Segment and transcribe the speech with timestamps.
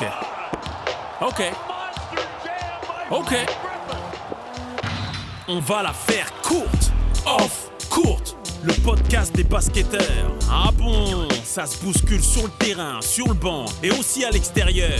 [0.00, 1.42] Ok.
[3.10, 3.34] Ok.
[5.48, 6.92] On va la faire courte.
[7.26, 8.36] Off, courte.
[8.62, 10.32] Le podcast des basketteurs.
[10.50, 14.98] Ah bon, ça se bouscule sur le terrain, sur le banc et aussi à l'extérieur.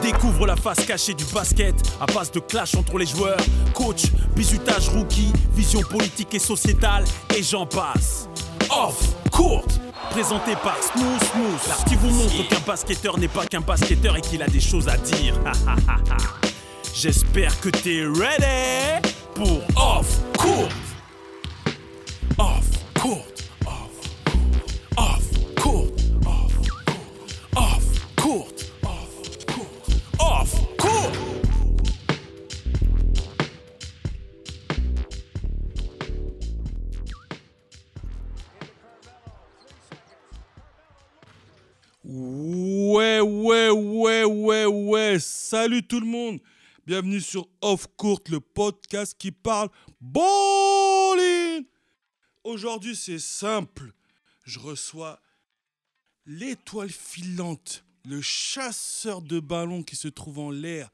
[0.00, 3.40] Découvre la face cachée du basket à base de clash entre les joueurs,
[3.74, 7.04] coach, bisutage rookie, vision politique et sociétale
[7.36, 8.28] et j'en passe.
[8.70, 9.00] Off,
[10.14, 14.44] présenté par Smooth Smooth, qui vous montre qu'un basketteur n'est pas qu'un basketteur et qu'il
[14.44, 15.34] a des choses à dire.
[16.94, 20.70] J'espère que t'es ready pour Off, courte.
[22.38, 22.64] Off,
[22.94, 23.33] courte,
[42.16, 45.18] Ouais, ouais, ouais, ouais, ouais.
[45.18, 46.38] Salut tout le monde.
[46.86, 49.68] Bienvenue sur Off Court, le podcast qui parle
[50.00, 51.64] bowling.
[52.44, 53.92] Aujourd'hui, c'est simple.
[54.44, 55.18] Je reçois
[56.24, 60.90] l'étoile filante, le chasseur de ballons qui se trouve en l'air,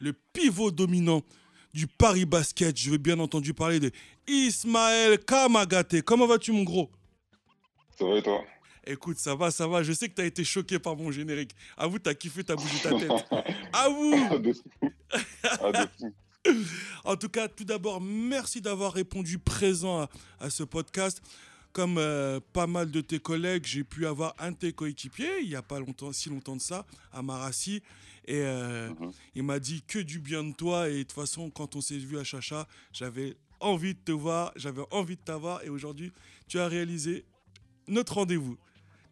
[0.00, 1.22] le pivot dominant
[1.74, 2.76] du Paris Basket.
[2.76, 3.92] Je veux bien entendu parler de
[4.26, 6.02] Ismaël Kamagaté.
[6.02, 6.90] Comment vas-tu, mon gros?
[7.96, 8.44] Ça va et toi?
[8.86, 9.82] Écoute, ça va, ça va.
[9.82, 11.50] Je sais que tu as été choqué par mon générique.
[11.76, 13.10] Avoue, t'as kiffé, t'as bougé ta tête.
[13.72, 14.90] Avoue Ah, de fou.
[15.42, 16.12] Ah, fou.
[17.04, 21.20] En tout cas, tout d'abord, merci d'avoir répondu présent à, à ce podcast.
[21.72, 25.48] Comme euh, pas mal de tes collègues, j'ai pu avoir un de tes coéquipiers, il
[25.48, 27.82] n'y a pas longtemps, si longtemps de ça, à Marassi.
[28.26, 29.12] Et euh, Mhm.
[29.34, 30.88] il m'a dit que du bien de toi.
[30.88, 34.52] Et de toute façon, quand on s'est vu à Chacha, j'avais envie de te voir,
[34.56, 35.62] j'avais envie de t'avoir.
[35.64, 36.12] Et aujourd'hui,
[36.48, 37.24] tu as réalisé
[37.88, 38.56] notre rendez-vous.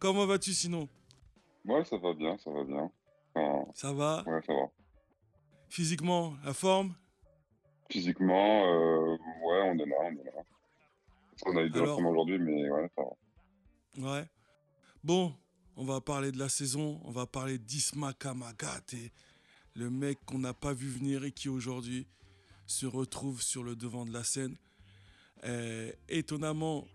[0.05, 0.87] Comment vas-tu sinon?
[1.65, 2.91] Ouais, ça va bien, ça va bien.
[3.33, 4.23] Enfin, Ça va?
[4.27, 4.69] Ouais, ça va.
[5.67, 6.93] Physiquement, la forme?
[7.89, 10.43] Physiquement, euh, ouais, on est là, on est là.
[11.47, 14.11] On a eu de Alors- aujourd'hui, mais ouais, ça va.
[14.13, 14.25] Ouais.
[15.03, 15.33] Bon,
[15.75, 18.93] on va parler de la saison, on va parler d'Isma Kamagate,
[19.73, 22.05] le mec qu'on n'a pas vu venir et qui aujourd'hui
[22.67, 24.55] se retrouve sur le devant de la scène.
[25.45, 26.85] Euh, étonnamment,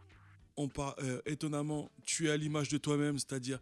[0.61, 0.69] on
[1.03, 3.61] euh, étonnamment, tu es à l'image de toi-même, c'est-à-dire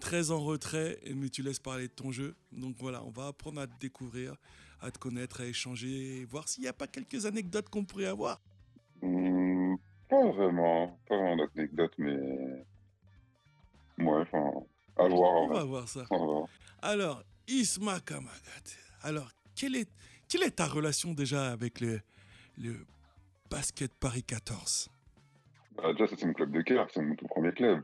[0.00, 2.34] très en retrait, mais tu laisses parler de ton jeu.
[2.52, 4.34] Donc voilà, on va apprendre à te découvrir,
[4.80, 8.40] à te connaître, à échanger, voir s'il n'y a pas quelques anecdotes qu'on pourrait avoir.
[9.02, 9.76] Hmm,
[10.08, 12.16] pas vraiment, pas vraiment d'anecdote, mais.
[13.98, 14.52] Ouais, enfin,
[14.96, 15.42] à voir.
[15.42, 16.06] On va voir ça.
[16.10, 16.44] Va.
[16.82, 18.78] Alors, Isma Kamagate.
[19.02, 19.90] Alors, quelle est,
[20.28, 22.00] quelle est ta relation déjà avec le,
[22.58, 22.86] le
[23.50, 24.90] basket Paris 14
[25.82, 27.82] Bah, déjà, ça, c'est mon club de cœur, c'est mon tout premier club.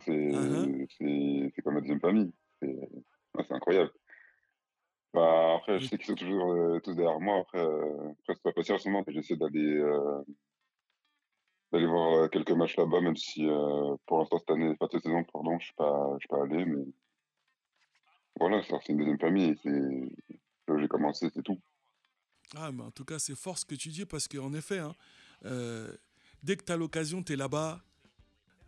[0.00, 0.86] C'est Uh-huh.
[0.98, 2.32] c'est- comme ma deuxième famille.
[2.60, 3.92] C'est incroyable.
[5.14, 7.38] Bah, après, je sais qu'ils sont toujours euh, tous derrière moi.
[7.40, 10.22] Après, euh, après c'est pas facile en ce moment, mais j'essaie d'aller euh,
[11.72, 13.46] d'aller voir quelques matchs là-bas, même si
[14.06, 16.64] pour l'instant, cette année, pas cette saison, pardon, je suis pas, je suis pas allé,
[16.64, 16.84] mais
[18.38, 19.56] voilà, c'est une deuxième famille.
[19.62, 21.60] C'est là où j'ai commencé, c'est tout.
[22.56, 24.94] Ah, mais en tout cas, c'est fort ce que tu dis parce qu'en effet, hein,
[26.42, 27.80] dès que tu as l'occasion, tu es là-bas.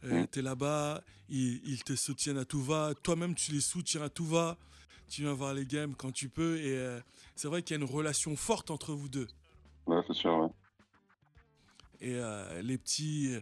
[0.05, 0.27] Euh, Mm.
[0.31, 2.93] tu es là-bas, ils, ils te soutiennent à tout va.
[3.03, 4.57] Toi-même, tu les soutiens à tout va.
[5.09, 6.59] Tu viens voir les games quand tu peux.
[6.59, 7.01] Et euh,
[7.35, 9.27] c'est vrai qu'il y a une relation forte entre vous deux.
[9.87, 10.49] Ouais, c'est sûr, ouais.
[12.01, 13.35] Et euh, les petits.
[13.35, 13.41] euh,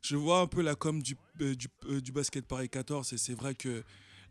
[0.00, 1.68] Je vois un peu la com du, du,
[2.02, 3.84] du basket Paris 14 et c'est vrai que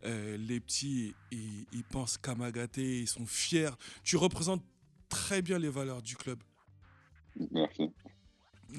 [0.04, 3.70] les petits, ils, ils pensent Kamagate, ils sont fiers.
[4.02, 4.64] Tu représentes
[5.08, 6.42] très bien les valeurs du club.
[7.52, 7.92] Merci.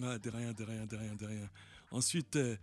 [0.01, 1.49] Ah, de rien, de rien, de rien, de rien.
[1.91, 2.55] Ensuite, euh,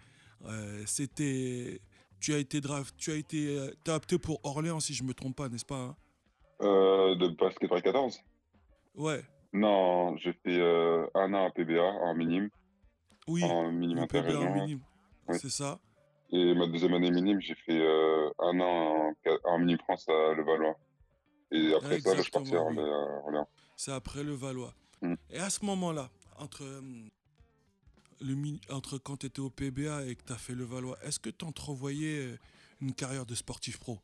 [0.47, 1.81] euh, c'était.
[2.21, 5.15] Tu as été draft, tu as été euh, t'as opté pour Orléans si je me
[5.15, 5.97] trompe pas, n'est-ce pas hein?
[6.61, 8.21] Euh, de basket Paris 14
[8.95, 9.23] Ouais,
[9.55, 12.51] Non, j'ai fait euh, un an à PBA, en minime,
[13.27, 14.81] oui, en minime PBA en minime.
[15.29, 15.39] Oui.
[15.41, 15.79] C'est ça.
[16.31, 17.81] Et ma deuxième année minime, j'ai fait
[18.39, 20.77] un an en, en minime France à Levallois.
[21.53, 22.61] Et après ça, là, je suis parti à.
[22.61, 23.49] Orléans.
[23.77, 24.75] C'est après le Valois.
[25.01, 25.15] Mm.
[25.31, 26.65] Et à ce moment-là, entre,
[28.21, 28.35] le,
[28.75, 31.31] entre quand tu étais au PBA et que tu as fait le Valois, est-ce que
[31.31, 32.39] tu entrevoyais euh,
[32.81, 33.99] une carrière de sportif pro?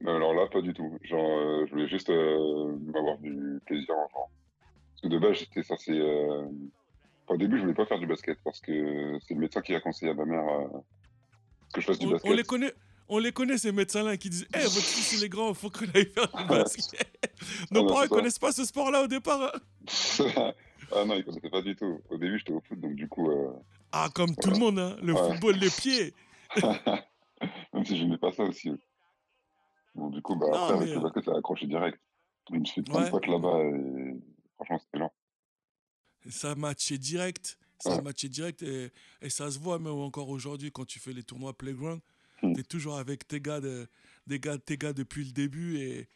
[0.00, 0.98] Mais Alors là, pas du tout.
[1.02, 4.28] Genre, euh, je voulais juste euh, avoir du plaisir en jouant.
[4.90, 5.92] Parce que de base, j'étais censé.
[5.92, 6.42] euh,
[7.24, 9.74] enfin, au début, je voulais pas faire du basket parce que c'est le médecin qui
[9.74, 10.78] a conseillé à ma mère euh,
[11.72, 12.30] que je fasse du on, basket.
[12.30, 12.72] on les connaît,
[13.08, 15.70] on les connaît ces médecins-là qui disent Eh, votre fils il est grand, il faut
[15.70, 17.18] qu'on aille faire du basket.
[17.70, 18.08] Nos non, parents ça.
[18.08, 19.50] connaissent pas ce sport-là au départ.
[19.54, 19.58] hein.
[20.92, 22.00] ah non, il connaissait pas du tout.
[22.08, 23.52] Au début, j'étais au foot, donc du coup, euh,
[23.92, 25.32] Ah, comme tout le monde, hein, le Ouais.
[25.32, 26.14] football, les pieds.
[27.72, 28.70] même si je n'aimais pas ça aussi.
[29.94, 32.00] Donc, du coup, bah, Non, après, avec mais, le euh, basket, ça a accroché direct.
[32.50, 34.14] Je me suis fait plein de ouais, potes là-bas et
[34.54, 35.12] franchement, c'était lent.
[36.30, 37.58] ça a matché direct.
[37.78, 38.02] Ça a Ouais.
[38.02, 38.90] matché direct et,
[39.20, 42.00] et ça se voit même encore aujourd'hui quand tu fais les tournois Playground.
[42.42, 42.54] Hmm.
[42.54, 43.86] Tu es toujours avec tes gars, de,
[44.26, 46.08] des gars, tes gars depuis le début et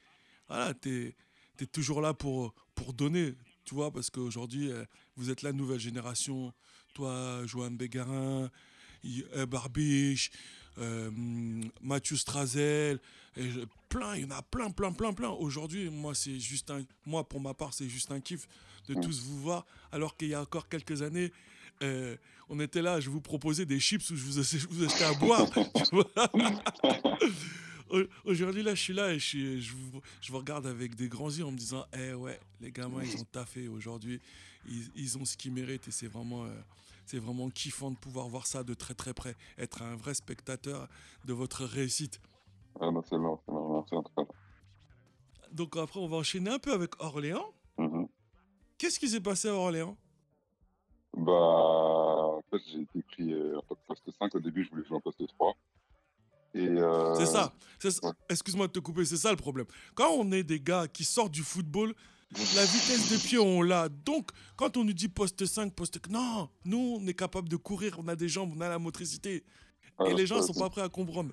[0.49, 1.15] voilà, tu
[1.61, 3.35] es, toujours là pour, pour donner,
[3.71, 4.85] tu vois, parce qu'aujourd'hui, euh,
[5.17, 6.53] vous êtes la nouvelle génération.
[6.93, 8.51] Toi, Johan Bégarin,
[9.37, 10.33] euh, Barbiche,
[10.79, 11.09] euh,
[11.81, 12.99] Mathieu Strazel,
[13.37, 15.29] et je- plein, il y en a plein, plein, plein, plein.
[15.29, 18.49] Aujourd'hui, moi, c'est juste un, moi, pour ma part, c'est juste un kiff
[18.89, 19.01] de Mm.
[19.03, 21.31] tous vous voir, alors qu'il y a encore quelques années,
[21.85, 22.17] euh,
[22.49, 25.15] on était là, je vous proposais des chips où je vous, je vous achetais à
[25.15, 25.47] boire.
[28.25, 31.09] Aujourd'hui, là, je suis là et je, suis- je, vous, je vous regarde avec des
[31.09, 34.21] grands yeux en me disant Eh ouais, les gamins, ils ont taffé aujourd'hui.
[34.69, 36.51] Ils, ils ont ce qu'ils méritent et c'est vraiment, euh,
[37.07, 39.35] c'est vraiment kiffant de pouvoir voir ça de très très près.
[39.59, 40.87] Être un vrai spectateur
[41.25, 42.21] de votre réussite.
[42.81, 44.33] Ah non, c'est lent, c'est lent, merci en tout cas.
[45.53, 47.53] Donc après, on va enchaîner un peu avec Orléans.
[47.79, 48.07] Mhm.
[48.79, 49.97] Qu'est-ce qui s'est passé à Orléans?
[51.17, 54.35] Bah, en fait, j'ai été pris euh, en poste 5.
[54.35, 55.55] Au début, je voulais jouer en poste 3.
[56.57, 57.53] Euh, C'est ça.
[58.03, 58.11] ouais.
[58.29, 59.67] Excuse-moi de te couper, c'est ça le problème.
[59.95, 61.95] Quand on est des gars qui sortent du football,
[62.33, 63.89] la vitesse de pied, on l'a.
[63.89, 65.99] Donc, quand on nous dit poste 5, poste...
[66.11, 69.45] Non, nous, on est capable de courir, on a des jambes, on a la motricité.
[69.99, 71.31] ah, Et les gens pas- sont pas prêts à comprendre.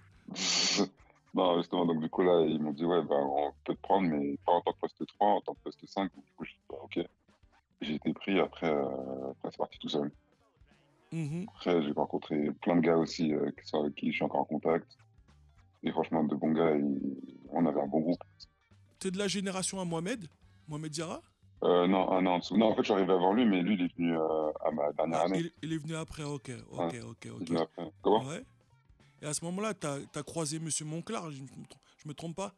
[1.34, 4.08] non, justement, donc du coup, là, ils m'ont dit, ouais, bah, on peut te prendre,
[4.10, 6.12] mais pas en tant que poste 3, en tant que poste 5.
[6.16, 7.00] Donc, du coup, je bah, ok.
[7.82, 10.12] J'ai été pris, après, euh, après c'est parti tout seul.
[11.12, 11.46] Mhm.
[11.50, 14.88] Après, j'ai rencontré plein de gars aussi euh, avec qui je suis encore en contact.
[15.88, 16.74] Et franchement, de bons gars,
[17.50, 18.22] on avait un bon groupe.
[19.00, 20.28] T'es de la génération à Mohamed?
[20.68, 21.22] Mohamed Diarra?
[21.64, 22.58] Euh, non, un an en dessous.
[22.58, 24.72] Non, en fait, je suis arrivé avant lui, mais lui, il est venu euh, à
[24.72, 25.40] ma dernière Ah, année.
[25.40, 27.02] il, il est venu après, ok, ok, Ouais.
[27.02, 27.48] ok, Il est ok.
[27.48, 27.92] venu après.
[28.02, 28.26] Comment?
[28.26, 28.44] Ouais.
[29.22, 31.38] Et à ce moment-là, t'as as croisé Monsieur Monclar, je,
[31.98, 32.54] je me trompe pas?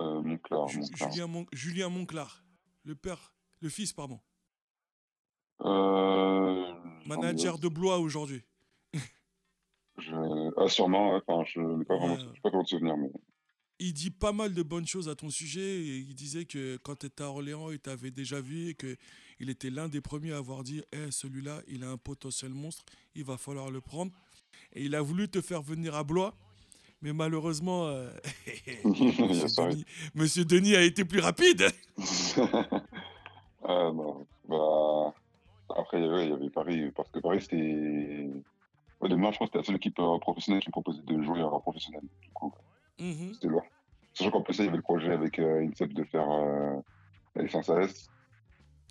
[0.00, 1.10] Euh, Monclar, Ju- Monclar.
[1.10, 2.44] Julien, Mon- Julien Monclar,
[2.84, 4.20] le père, le fils, pardon.
[5.62, 6.72] Euh,
[7.06, 8.42] Manager de Blois aujourd'hui.
[9.98, 10.50] Je...
[10.56, 11.20] Ah, sûrement, ouais.
[11.26, 12.24] enfin, je n'ai pas vraiment, Ouais.
[12.42, 13.10] pas comment de souvenir, mais
[13.80, 15.60] Il dit pas mal de bonnes choses à ton sujet.
[15.60, 19.50] Et il disait que quand tu étais à Orléans, il t'avait déjà vu et qu'il
[19.50, 23.24] était l'un des premiers à avoir dit Eh, celui-là, il a un potentiel monstre, il
[23.24, 24.12] va falloir le prendre.
[24.72, 26.34] Et il a voulu te faire venir à Blois.
[27.02, 28.10] Mais malheureusement, euh,
[28.84, 29.48] Monsieur.
[29.68, 31.66] Denis, Monsieur Denis a été plus rapide.
[33.64, 35.12] ah non, bah
[35.76, 38.28] après il y avait Paris parce que Paris c'était
[39.04, 41.02] ouais, de moi je pense que c'était la seule équipe euh, professionnelle qui me proposait
[41.02, 42.00] de jouer en professionnel.
[42.22, 42.52] Du coup,
[43.00, 43.34] Mhm.
[43.34, 43.62] c'était lourd.
[44.14, 46.76] Sachant qu'en plus il y avait le projet avec euh, INSEP de faire euh,
[47.34, 48.08] la licence AS.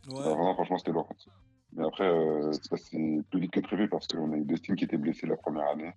[0.09, 0.19] Ouais.
[0.19, 1.09] Alors, vraiment, franchement c'était lourd.
[1.73, 4.83] Mais après euh, c'est passé plus vite que prévu parce qu'on a eu Destin qui
[4.83, 5.91] était blessé la première année.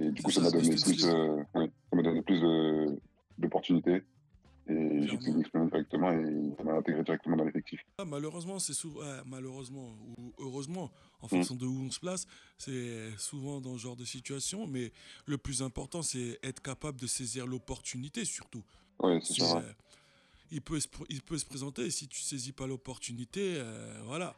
[0.00, 2.40] Et du coup ça ça, m'a donné euh, ça m'a donné plus
[3.38, 4.02] d'opportunités.
[4.68, 7.80] Et pu m'exprimer directement et ça m'a intégré directement dans l'effectif.
[7.98, 10.90] Ah, malheureusement, c'est souvent, malheureusement ou heureusement,
[11.22, 11.30] en Mm.
[11.30, 12.26] fonction de où on se place,
[12.58, 14.66] c'est souvent dans ce genre de situation.
[14.66, 14.92] Mais
[15.26, 18.62] le plus important, c'est être capable de saisir l'opportunité surtout.
[19.00, 19.58] Ouais, c'est ça.
[19.58, 19.72] euh,
[20.50, 24.36] il, peut se, il peut se présenter et si tu saisis pas l'opportunité, euh, voilà.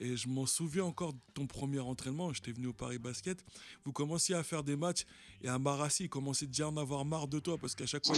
[0.00, 2.32] Et je m'en souviens encore de ton premier entraînement.
[2.32, 3.44] J'étais venu au Paris Basket.
[3.84, 5.04] Vous commenciez à faire des matchs
[5.42, 8.06] et à Marassi, il commençait déjà à en avoir marre de toi parce qu'à chaque
[8.06, 8.14] fois,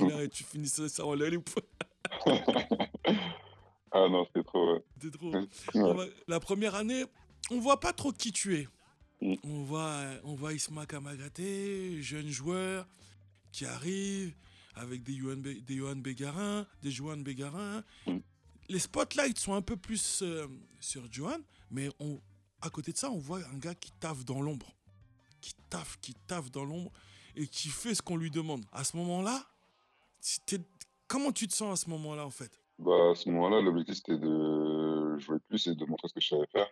[0.00, 1.30] il l'air et tu finissais ça en l'air.
[3.96, 4.84] Ah non, c'était trop.
[5.00, 5.32] C'était trop.
[5.32, 5.94] Ouais.
[5.94, 7.04] Va- La première année,
[7.50, 8.68] on voit pas trop qui tu es.
[9.20, 9.34] Mm.
[9.44, 12.88] On voit, on voit Isma Kamagaté, jeune joueur
[13.52, 14.34] qui arrive
[14.74, 17.84] avec des Johan, des Johan Bégarin, des Johan Bégarin.
[18.08, 18.16] Mm.
[18.68, 20.46] Les spotlights sont un peu plus euh,
[20.80, 21.38] sur Johan,
[21.70, 22.20] mais on,
[22.60, 24.74] à côté de ça, on voit un gars qui taffe dans l'ombre.
[25.40, 26.90] Qui taffe, qui taffe dans l'ombre
[27.36, 28.64] et qui fait ce qu'on lui demande.
[28.72, 29.44] À ce moment-là,
[31.06, 32.60] comment tu te sens à ce moment-là en fait?
[32.78, 36.28] Bah, à ce moment-là, l'objectif c'était de jouer plus et de montrer ce que je
[36.28, 36.68] savais faire,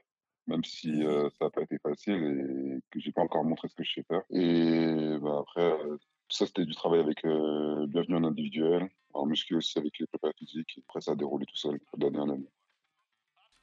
[0.46, 3.74] même si euh, ça n'a pas été facile et que j'ai pas encore montré ce
[3.74, 4.22] que je sais faire.
[4.30, 5.96] Et bah, après, euh,
[6.28, 10.38] ça c'était du travail avec euh, Bienvenue en individuel, en muscu aussi avec les préparateurs
[10.38, 10.80] physiques.
[10.88, 12.48] Après, ça a déroulé tout seul d'année en année.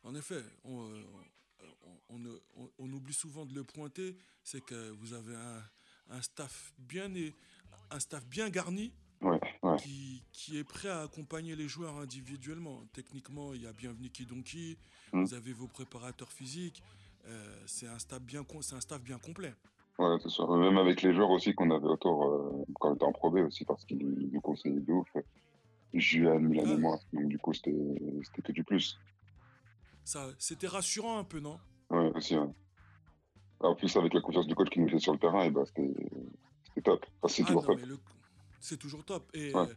[0.03, 1.03] En effet, on, euh,
[2.09, 6.21] on- on- on- on oublie souvent de le pointer, c'est que vous avez un, un
[6.21, 7.09] staff bien
[7.91, 9.39] un staff bien garni ouais.
[9.81, 12.81] Qui, qui est prêt à accompagner les joueurs individuellement.
[12.93, 14.77] Techniquement, il y a Bienvenue Kidonki,
[15.13, 15.23] Mm.
[15.23, 16.83] vous avez vos préparateurs physiques.
[17.27, 19.53] euh, c'est un staff bien com- c'est un staff bien complet.
[19.97, 20.49] Ouais, c'est sûr.
[20.55, 23.37] Même avec les joueurs aussi qu'on avait autour euh, quand on était en Pro B
[23.39, 23.97] aussi, parce qu'ils
[24.31, 25.07] nous conseillaient de ouf.
[25.93, 26.71] Milan Ah.
[26.73, 26.99] et moi.
[27.13, 27.71] Donc du coup, c'était
[28.43, 28.97] que du plus.
[30.05, 31.59] Ça, c'était rassurant un peu, non?
[31.89, 32.37] Ouais, aussi.
[32.37, 32.47] ouais.
[33.61, 35.63] En plus, avec la confiance du coach qui nous fait sur le terrain, et bah,
[35.65, 35.93] c'était
[36.67, 37.05] c'était top.
[37.21, 37.85] Enfin, c'est Ah toujours non, top.
[37.85, 37.97] le,
[38.59, 39.29] C'est toujours top.
[39.33, 39.67] Et Ouais.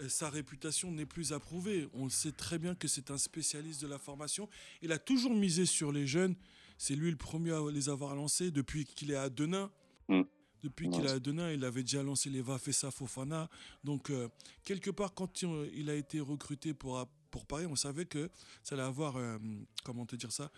[0.00, 1.88] euh, sa réputation n'est plus à prouver.
[1.94, 4.48] On le sait très bien que c'est un spécialiste de la formation.
[4.82, 6.34] Il a toujours misé sur les jeunes.
[6.78, 9.70] C'est lui le premier à les avoir lancés depuis qu'il est à Denain.
[10.08, 10.22] Mm.
[10.62, 10.92] Depuis Ouais.
[10.94, 13.48] qu'il est à Denain, il avait déjà lancé les Vafessa Fofana.
[13.84, 14.28] Donc, euh,
[14.64, 18.30] quelque part, quand il, a été recruté pour, pour Paris, on savait que
[18.62, 19.38] ça allait avoir, euh,
[19.84, 20.50] comment te dire ça,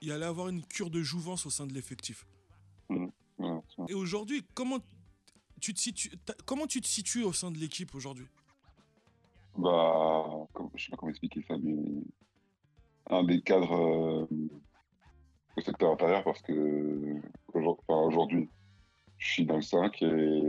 [0.00, 2.24] il allait avoir une cure de jouvence au sein de l'effectif.
[2.88, 3.08] Ouais,
[3.38, 4.78] c'est- Et aujourd'hui, comment
[6.44, 8.26] comment tu te situes au sein de l'équipe aujourd'hui?
[9.56, 11.76] Bah, comme- je sais pas comment expliquer ça, mais
[13.10, 14.26] un des cadres euh,
[15.56, 17.20] au secteur intérieur parce que
[17.52, 18.48] aujourd'hui,
[19.18, 20.42] je suis dans le 5 et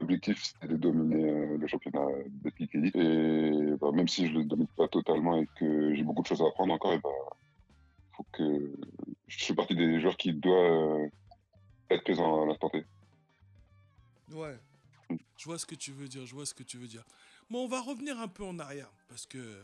[0.00, 2.96] l'objectif c'est de dominer euh, le championnat de Elite.
[2.96, 6.42] Et bah, même si je le domine pas totalement et que j'ai beaucoup de choses
[6.42, 7.10] à apprendre encore, bah,
[8.16, 8.72] faut que
[9.28, 11.08] je fais partie des joueurs qui doivent euh,
[11.90, 12.84] être présents à l'instant T.
[14.30, 14.58] Ouais.
[15.36, 17.04] Je vois ce que tu veux dire, je vois ce que tu veux dire.
[17.50, 19.62] Bon, on va revenir un peu en arrière, parce que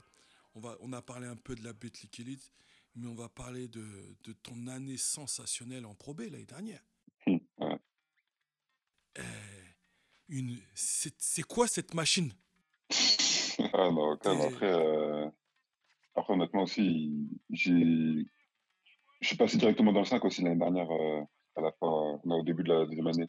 [0.54, 2.52] on, va, on a parlé un peu de la Betclic Elite,
[2.96, 3.84] mais on va parler de,
[4.24, 6.82] de ton année sensationnelle en Pro B l'année dernière.
[7.26, 7.78] Ouais.
[9.18, 9.22] Euh,
[10.28, 12.32] une, c'est, c'est quoi cette machine?
[13.72, 15.28] Ah non, même, T'es- après, euh,
[16.14, 18.26] après, honnêtement aussi, j'ai,
[19.20, 21.22] je suis passé directement dans le 5 aussi l'année dernière, euh,
[21.56, 23.28] à la fin, non, au début de la deuxième année.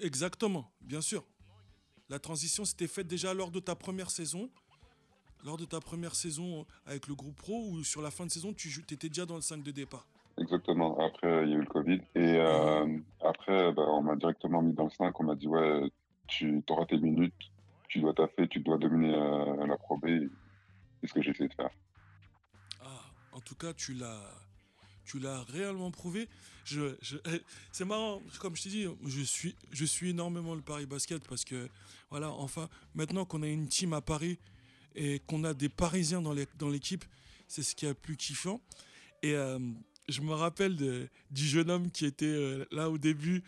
[0.00, 1.24] Exactement, bien sûr.
[2.08, 4.50] La transition s'était faite déjà lors de ta première saison.
[5.44, 8.52] Lors de ta première saison avec le groupe pro ou sur la fin de saison,
[8.54, 10.06] tu étais déjà dans le 5 de départ.
[10.38, 10.98] Exactement.
[10.98, 12.00] Après, il y a eu le Covid.
[12.14, 15.18] Et euh, après, bah, on m'a directement mis dans le 5.
[15.20, 15.90] On m'a dit, ouais,
[16.26, 17.34] tu auras tes minutes,
[17.88, 20.06] tu dois taffer, tu dois dominer euh, la Pro B.
[21.00, 21.70] C'est ce que j'ai essayé de faire.
[22.82, 24.30] Ah, en tout cas, tu l'as,
[25.04, 26.28] tu l'as réellement prouvé.
[26.64, 27.40] Je, je- eh,
[27.72, 31.44] c'est marrant, comme je t'ai dit, je suis, je suis énormément le Paris Basket parce
[31.44, 31.68] que,
[32.10, 34.38] voilà, enfin, maintenant qu'on a une team à Paris
[34.94, 37.04] et qu'on a des Parisiens dans les- dans l'équipe,
[37.48, 38.60] c'est ce qui est le plus kiffant.
[39.22, 39.58] Et euh,
[40.08, 43.42] je me rappelle de- du jeune homme qui était euh, là au début,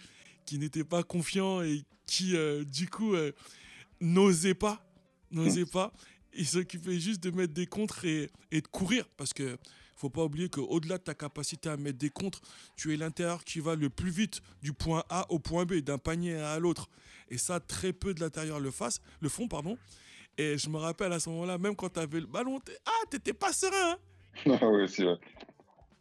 [0.45, 3.15] qui n'était pas confiant et qui, euh, du coup,
[4.01, 4.85] n'osait pas,
[5.31, 5.93] n'osait pas.
[6.35, 9.57] Il s'occupait juste de mettre des contres et, et de courir parce que
[9.97, 12.41] faut pas oublier qu'au-delà de ta capacité à mettre des contres,
[12.77, 15.99] tu es l'intérieur qui va le plus vite du point A au point B, d'un
[15.99, 16.89] panier à l'autre.
[17.31, 18.71] Et ça, très peu de l'intérieur le,
[19.21, 19.49] le font.
[19.49, 19.77] Pardon.
[20.39, 23.33] Et je me rappelle à ce moment-là, même quand tu avais le ballon, ah, t'étais
[23.33, 23.93] pas serein.
[23.93, 23.99] hein
[24.61, 25.17] Ah ouais, aussi, ouais.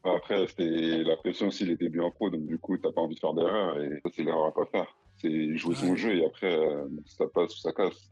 [0.03, 3.01] Après, c'était la pression aussi, il était bien en pro, donc du coup, t'as pas
[3.01, 4.85] envie de faire d'erreur, et ça, c'est l'erreur à pas faire.
[5.17, 8.11] C'est jouer son jeu, et après, euh, ça passe ou ça casse.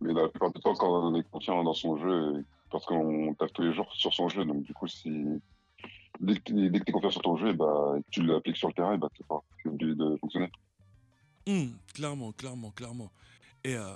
[0.00, 3.52] Mais la plupart du temps, quand on est confiant dans son jeu, parce qu'on tape
[3.52, 5.10] tous les jours sur son jeu, donc du coup, si
[6.20, 8.68] dès que que t'es confiant sur ton jeu, et bah, et que tu l'appliques sur
[8.68, 9.44] le terrain, bah, fort.
[9.62, 10.50] C'est obligé de fonctionner.
[11.46, 13.10] Hum, clairement, clairement, clairement.
[13.64, 13.94] Et euh,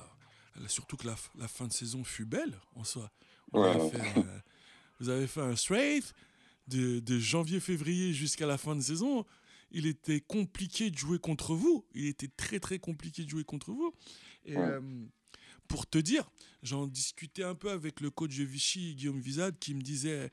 [0.67, 1.17] surtout que la,
[1.49, 3.11] fin de saison fut belle en soi.
[3.53, 3.69] Vous, Ouais.
[3.69, 4.39] avez, fait, euh,
[5.01, 6.15] vous avez fait un straight
[6.69, 9.25] de, de janvier-février jusqu'à la fin de saison.
[9.71, 11.85] Il était compliqué de jouer contre vous.
[11.95, 13.93] Il était très très compliqué de jouer contre vous.
[14.45, 14.63] Et Ouais.
[14.63, 14.81] euh,
[15.73, 16.31] pour te dire,
[16.63, 20.31] j'en discutais un peu avec le coach de Vichy, Guillaume Vizade, qui me disait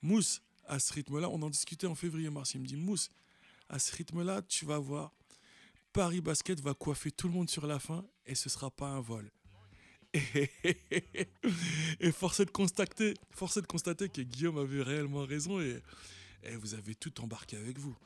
[0.00, 2.54] Mousse, à ce rythme-là, on en discutait en février-mars.
[2.54, 3.10] Il me dit Mousse,
[3.68, 5.12] à ce rythme-là, tu vas voir,
[5.92, 9.00] Paris Basket va coiffer tout le monde sur la fin et ce sera pas un
[9.00, 9.28] vol.
[10.14, 10.50] Et,
[12.00, 15.82] et force est de constater, force est de constater que Guillaume avait réellement raison et,
[16.60, 17.96] vous avez tout embarqué avec vous.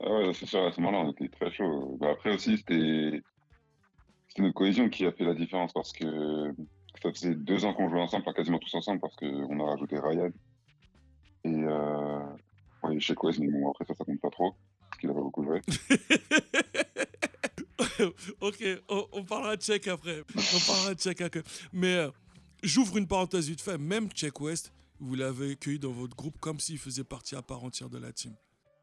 [0.00, 1.96] Ah c'est sûr, à ce moment-là, on était très chaud.
[1.98, 3.22] Bah, après aussi, c'était
[4.36, 6.52] c'était notre cohésion qui a fait la différence parce que
[7.02, 9.98] ça faisait deux ans qu'on jouait ensemble, enfin quasiment tous ensemble, parce qu'on a rajouté
[9.98, 10.30] Ryan.
[11.44, 12.20] Et euh,
[12.82, 14.54] ouais, chez Quest, mais bon, après ça, ça compte pas trop,
[14.90, 15.62] parce qu'il a pas beaucoup joué.
[18.42, 20.22] ok, on, on parlera de Check après.
[20.36, 21.42] On parlera de Check après.
[21.72, 22.10] Mais euh,
[22.62, 23.78] j'ouvre une parenthèse vite fait.
[23.78, 27.64] Même Check West, vous l'avez accueilli dans votre groupe comme s'il faisait partie à part
[27.64, 28.34] entière de la team.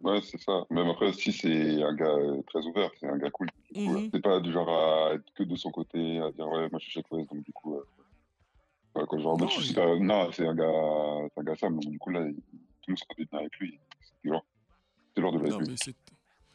[0.02, 0.66] Ouais, c'est ça.
[0.72, 3.48] Même après aussi, c'est un gars euh, très ouvert, c'est un gars cool.
[3.76, 4.10] Mhm.
[4.14, 6.90] C'est pas du genre à être que de son côté, à dire ouais, moi je
[6.90, 7.76] suis Quest, donc du coup.
[8.96, 11.80] Euh, quoi, genre, Non, je suis super- Non, c'est un gars, c'est un gars Sam,
[11.80, 12.42] donc du coup là, il- tout
[12.88, 13.80] le monde s'entendait bien avec lui.
[14.22, 14.46] C'est genre,
[15.16, 15.96] c'est genre de Non, mais c'est-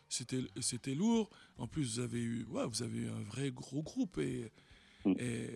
[0.08, 1.28] c'était c'était lourd.
[1.58, 4.50] En plus, vous avez eu, ouais, vous avez eu un vrai gros groupe et,
[5.04, 5.14] Mm.
[5.18, 5.50] et,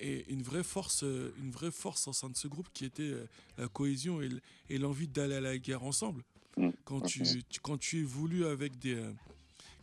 [0.00, 3.26] et une vraie force, une vraie force au sein de ce groupe qui était euh,
[3.58, 4.28] la cohésion et,
[4.70, 6.22] et l'envie d'aller à la guerre ensemble.
[6.56, 6.70] Mm.
[6.84, 9.12] Quand tu, tu- quand tu évolues avec des, euh,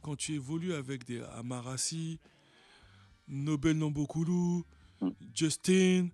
[0.01, 2.19] quand tu évolues avec des Amarasi,
[3.27, 4.63] Nobel Nambokulu,
[5.01, 5.09] Mm.
[5.33, 6.07] Justin,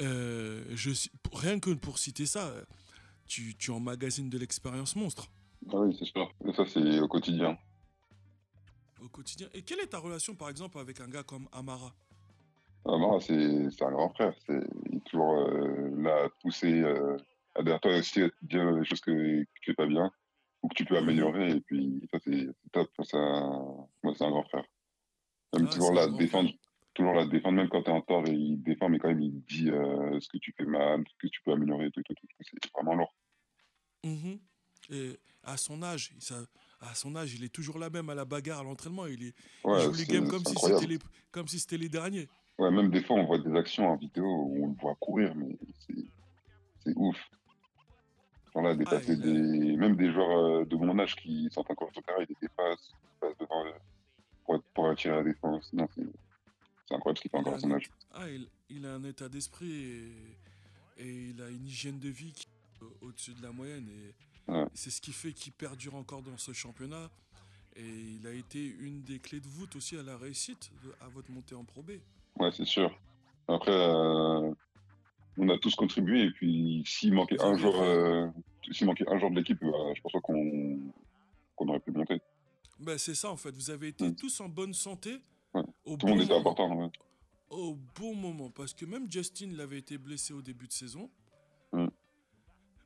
[0.00, 0.90] euh, je,
[1.32, 2.52] rien que pour citer ça,
[3.26, 5.30] tu, tu emmagasines de l'expérience monstre.
[5.72, 6.30] Ah oui, c'est sûr.
[6.46, 7.58] Et ça, c'est au quotidien.
[9.02, 9.48] au quotidien.
[9.54, 11.94] Et quelle est ta relation, par exemple, avec un gars comme Amara?
[12.84, 14.34] Amara, c'est c'est un grand frère.
[14.46, 17.16] C'est, il est toujours euh, là à pousser, euh,
[17.54, 20.10] à derrière toi aussi à te dire les choses que, que tu fais pas bien
[20.62, 21.50] ou que tu peux améliorer.
[21.52, 22.90] Et puis, ça, c'est top.
[23.04, 23.18] Ça,
[24.02, 24.64] moi, c'est un grand frère.
[25.54, 26.50] Même Ah, toujours grand défendre.
[26.94, 29.20] Toujours te défendre, même quand tu es en tort, et il défend, mais quand même,
[29.20, 32.14] il dit euh, ce que tu fais mal, ce que tu peux améliorer, tout, tout,
[32.14, 32.26] tout.
[32.40, 33.14] C'est vraiment lourd.
[34.04, 34.38] Mhm.
[34.90, 36.34] Et à son âge, ça,
[36.80, 39.06] à son âge, il est toujours là même à la bagarre, à l'entraînement.
[39.06, 39.34] Il, est,
[39.64, 40.98] il Ouais, joue les games comme si c'était les,
[41.30, 42.28] comme si c'était les derniers.
[42.58, 45.32] Ouais, même des fois, on voit des actions en vidéo où on le voit courir,
[45.36, 45.56] mais
[46.84, 47.16] c'est ouf.
[48.58, 49.76] Genre là, dépasser il a- des...
[49.76, 52.92] même des joueurs euh, de mon âge qui sont encore sur le terrain, ils dépassent,
[53.20, 53.72] passent devant eux
[54.44, 55.72] pour, pour attirer la défense.
[55.72, 57.88] Non, c'est incroyable ce qu'il fait encore à son âge.
[58.12, 60.12] Ah, il, il a un état d'esprit et,
[60.98, 63.88] et il a une hygiène de vie qui est au- au-dessus de la moyenne.
[63.88, 64.14] Et
[64.50, 64.64] Ouais.
[64.72, 67.10] c'est ce qui fait qu'il perdure encore dans ce championnat.
[67.76, 71.08] Et il a été une des clés de voûte aussi à la réussite, de- à
[71.08, 71.92] votre montée en Pro B.
[72.40, 72.90] Ouais, c'est sûr.
[73.46, 74.50] Après, euh,
[75.36, 78.28] on a tous contribué, et puis s'il manquait un euh,
[78.72, 80.78] s'il manquait un jour de l'équipe, bah, je pense pas qu'on
[81.56, 82.20] qu'on aurait pu monter.
[82.78, 84.14] Ben, c'est ça en fait, vous avez été Mm.
[84.16, 85.18] tous en bonne santé
[85.54, 85.62] Ouais.
[85.84, 86.40] au, Tout le monde bon était moment.
[86.50, 86.76] important.
[86.84, 86.90] ouais.
[87.50, 88.50] au bon moment.
[88.50, 91.10] Parce que même Justin l'avait été blessé au début de saison.
[91.72, 91.86] Mm.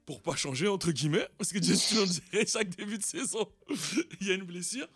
[0.07, 1.29] Pour pas changer, entre guillemets.
[1.39, 3.47] Parce que Justin, on dirait chaque début de saison,
[4.21, 4.89] il y a une blessure.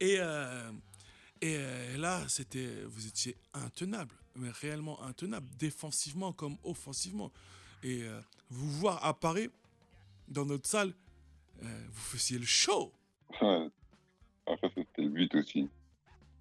[0.00, 0.70] Et, euh,
[1.40, 4.14] et euh, là, c'était, vous étiez intenable.
[4.36, 5.46] Mais réellement intenable.
[5.58, 7.30] Défensivement comme offensivement.
[7.82, 8.20] Et euh,
[8.50, 9.52] vous voir apparaître
[10.28, 10.92] dans notre salle,
[11.62, 12.92] euh, vous faisiez le show.
[13.40, 13.68] Ouais.
[14.46, 15.68] Après, c'était le but aussi.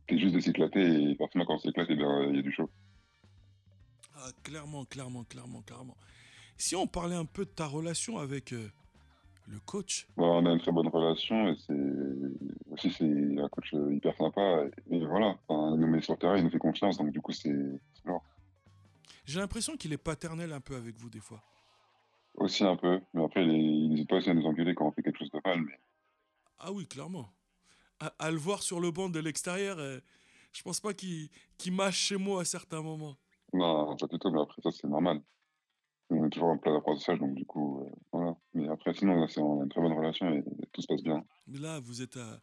[0.09, 2.69] C'est juste de s'éclater, et forcément, quand on s'éclate, eh il y a du show.
[4.15, 5.97] Ah, clairement, clairement, clairement, clairement.
[6.57, 8.69] Si on parlait un peu de ta relation avec euh,
[9.47, 13.73] le coach, Bon, on a une très bonne relation, et c'est aussi c'est un coach
[13.73, 14.65] euh, hyper sympa.
[14.91, 17.11] Et, et voilà, Enfin, il nous met sur le terrain, il nous fait confiance, donc
[17.11, 17.79] du coup, c'est
[19.25, 21.41] j'ai l'impression qu'il est paternel un peu avec vous des fois.
[22.35, 24.87] Aussi un peu, mais après, il est- il n'hésite pas aussi à nous engueuler quand
[24.87, 25.61] on fait quelque chose de mal.
[25.61, 25.79] Mais
[26.59, 27.29] Ah oui, clairement.
[27.99, 29.99] À, à le voir sur le banc de l'extérieur, euh,
[30.51, 33.15] je pense pas qu'il qu'il mâche chez moi à certains moments.
[33.53, 35.21] non, pas du tout, mais après, ça, c'est normal.
[36.09, 38.35] On est toujours en plein d'apprentissage, donc du coup, euh, voilà.
[38.53, 41.23] Mais après, sinon, là, on a une très bonne relation et tout se passe bien.
[41.47, 42.41] Mais là, vous êtes, à-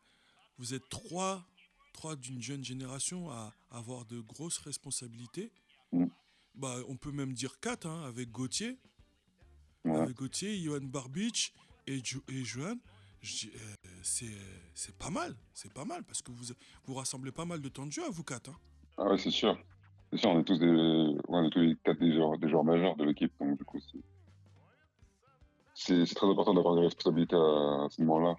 [0.58, 1.44] vous êtes trois,
[1.92, 5.50] trois d'une jeune génération à avoir de grosses responsabilités.
[5.92, 6.06] Mm.
[6.54, 8.78] Bah, on peut même dire quatre, hein, avec Gauthier.
[9.84, 11.52] Avec Gauthier, Johan Barbich
[11.86, 12.76] et, Jo- et Johan.
[13.22, 13.56] Euh,
[14.02, 16.54] c'est pas mal, c'est pas mal, parce que vous,
[16.86, 18.48] vous rassemblez pas mal de temps de jeu à vous quatre.
[18.50, 18.56] hein.
[18.96, 19.58] Ah ouais, c'est sûr.
[20.10, 20.66] C'est sûr, on est tous des,
[21.28, 23.78] on est tous les quatre des joueurs, des joueurs majeurs de l'équipe, donc du coup,
[25.74, 28.36] c'est, très important d'avoir des responsabilités à, à ce moment-là,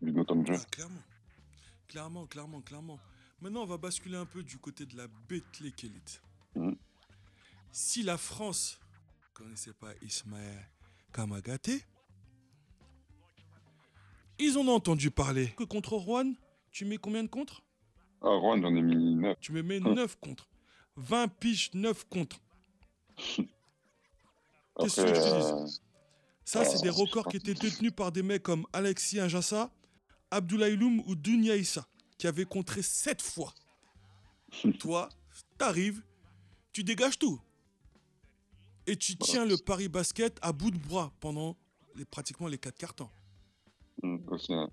[0.00, 0.54] vu notre temps de jeu.
[0.56, 1.02] Ah, clairement.
[1.88, 2.98] Clairement, clairement, clairement.
[3.40, 6.22] Maintenant, on va basculer un peu du côté de la Betclic Elite.
[6.56, 6.76] Mhm.
[7.70, 8.78] Si la France
[9.42, 10.68] connaissait pas Ismaël
[11.12, 11.82] Kamagaté,
[14.38, 15.48] ils en ont entendu parler.
[15.56, 16.32] Que contre Rouen,
[16.70, 17.62] tu mets combien de contre?
[18.22, 19.36] Ah, Rouen, j'en ai mis neuf.
[19.40, 19.94] Tu me mets Mhm.
[19.94, 20.48] 9 contre.
[20.96, 22.40] 20 piges, 9 contre.
[24.78, 25.66] Qu'est-ce que je te euh,
[26.44, 29.70] Ça, Ah, c'est des records qui étaient détenus par des mecs comme Alexis Injassa,
[30.30, 31.86] Abdoulaye Loum ou Dunia Issa,
[32.18, 33.52] qui avaient contré 7 fois.
[34.80, 35.08] Toi,
[35.58, 36.02] t'arrives,
[36.72, 37.40] tu dégages tout.
[38.86, 41.56] Et tu tiens le Paris Basket à bout de bras pendant
[41.94, 43.10] les, pratiquement les 4 quarts temps.
[44.50, 44.70] hein.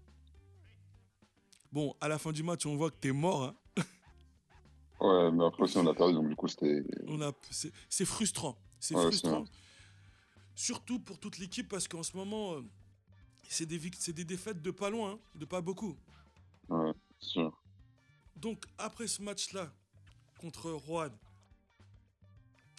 [1.72, 3.43] Bon, à la fin du match, on voit que t'es mort.
[3.43, 3.56] hein.
[5.02, 6.84] Ouais, mais après aussi, on a perdu, donc du coup, c'était.
[7.22, 7.32] A,
[7.89, 8.58] c'est, frustrant.
[8.82, 9.45] C'est Ouais, frustrant.
[10.56, 12.62] Surtout pour toute l'équipe parce qu'en ce moment, euh,
[13.48, 15.95] c'est des, des défaites de pas loin, hein, de pas beaucoup.
[16.67, 17.58] Ouais, sûr.
[18.36, 19.72] Donc après ce match-là
[20.41, 21.10] contre Rouen,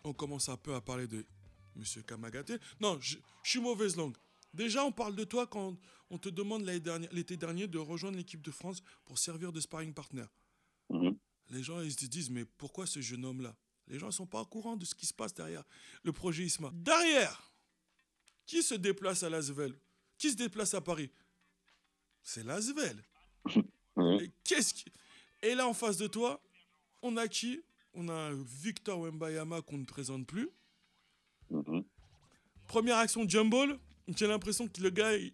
[0.05, 1.25] on commence un peu à parler de
[1.77, 2.57] Monsieur Kamagaté.
[2.81, 4.17] Non, je, je suis mauvaise langue.
[4.53, 5.77] Déjà, on parle de toi quand
[6.11, 6.65] on te demande
[7.13, 10.25] l'été dernier de rejoindre l'équipe de France pour servir de sparring partner.
[10.91, 11.17] Mhm.
[11.51, 13.57] Les gens, ils se disent, mais pourquoi ce jeune homme-là?
[13.87, 15.65] Les gens ne sont pas au courant de ce qui se passe derrière
[16.05, 16.71] le projet ISMA.
[16.75, 17.51] Derrière,
[18.47, 19.75] qui se déplace à Lasvel
[20.19, 21.11] Qui se déplace à Paris?
[22.23, 23.03] C'est Lasvel.
[24.21, 24.85] Et qu'est-ce qui...
[25.43, 26.43] Et là, en face de toi,
[27.03, 27.63] on a qui?
[27.95, 30.49] On a un Victor Wembayama qu'on ne présente plus.
[31.51, 31.85] Mhm.
[32.69, 33.79] Première action jump ball,
[34.17, 35.17] j'ai l'impression que le gars...
[35.17, 35.33] il-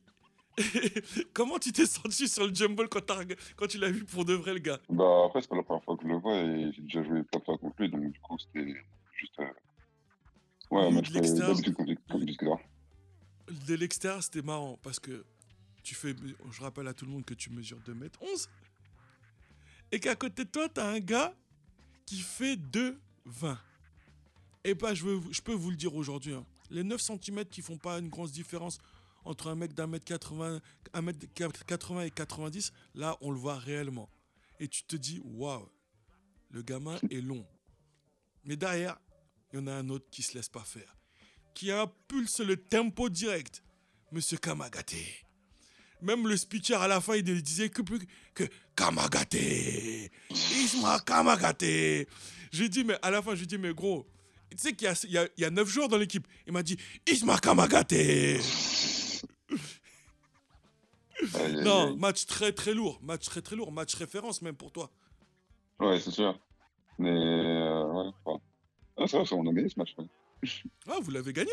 [1.35, 4.55] Comment tu t'es senti sur le jump ball quand, tu l'as vu pour de vrai,
[4.55, 4.81] le gars?
[4.89, 7.23] Bah, après, c'est pas la première fois que je le vois et j'ai déjà joué
[7.25, 8.75] plein de fois contre lui, donc du coup, c'était
[9.19, 9.39] juste.
[9.41, 9.45] euh,
[10.71, 11.93] Ouais, un match d'habitude contre.
[13.69, 15.25] De l'extérieur, c'était marrant parce que
[15.85, 16.13] tu fais.
[16.51, 18.49] Je rappelle à tout le monde que tu mesures 2m11.
[19.93, 21.33] et qu'à côté de toi, t'as un gars
[22.07, 23.57] qui fait 2,20.
[24.65, 27.99] Et bah, je, peux vous le dire aujourd'hui, hein, les 9 cm qui font pas
[27.99, 28.79] une grosse différence
[29.25, 30.61] entre un mec d'un mètre 80,
[30.93, 31.27] un mètre
[31.67, 34.09] 80 et 90, là, on le voit réellement.
[34.59, 35.69] Et tu te dis, waouh,
[36.51, 37.47] le gamin est long.
[38.45, 38.99] Mais derrière,
[39.53, 40.97] il y en a un autre qui se laisse pas faire,
[41.55, 43.63] qui impulse le tempo direct.
[44.13, 45.26] Monsieur Kamagate.
[46.03, 47.99] Même le speaker à la fin, il disait que plus
[48.35, 48.45] que
[48.77, 49.35] Kamagate.
[50.31, 52.07] Isma Kamagate.
[52.53, 54.07] J'ai dit, mais à la fin, je lui dis, mais gros,
[54.51, 56.27] tu sais qu'il y y, a, il y a 9 joueurs dans l'équipe.
[56.47, 56.77] Il m'a dit,
[57.11, 57.95] Isma Kamagate.
[61.63, 63.01] Non, match très très lourd.
[63.03, 63.73] Match très très lourd.
[63.73, 64.91] Match référence même pour toi.
[65.81, 66.39] Ouais, c'est sûr.
[66.99, 68.39] Mais, euh, ouais, ouais.
[68.99, 69.95] Ah, ça on a gagné ce match.
[69.99, 70.05] Ouais,
[70.89, 71.51] Ah, vous l'avez gagné?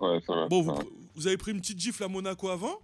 [0.00, 0.48] ouais ça va.
[0.48, 0.74] Bon, vous,
[1.14, 2.80] vous avez pris une petite gifle à Monaco avant?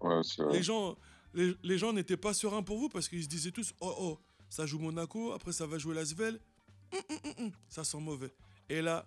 [0.00, 0.20] Ouais.
[0.52, 0.96] Les gens,
[1.34, 4.18] les, les gens n'étaient pas sereins pour vous parce qu'ils se disaient tous Oh oh,
[4.48, 6.40] ça joue Monaco, après ça va jouer Lasvel.
[6.92, 8.32] Hum, hum, hum, hum, ça sent mauvais.
[8.68, 9.06] Et là,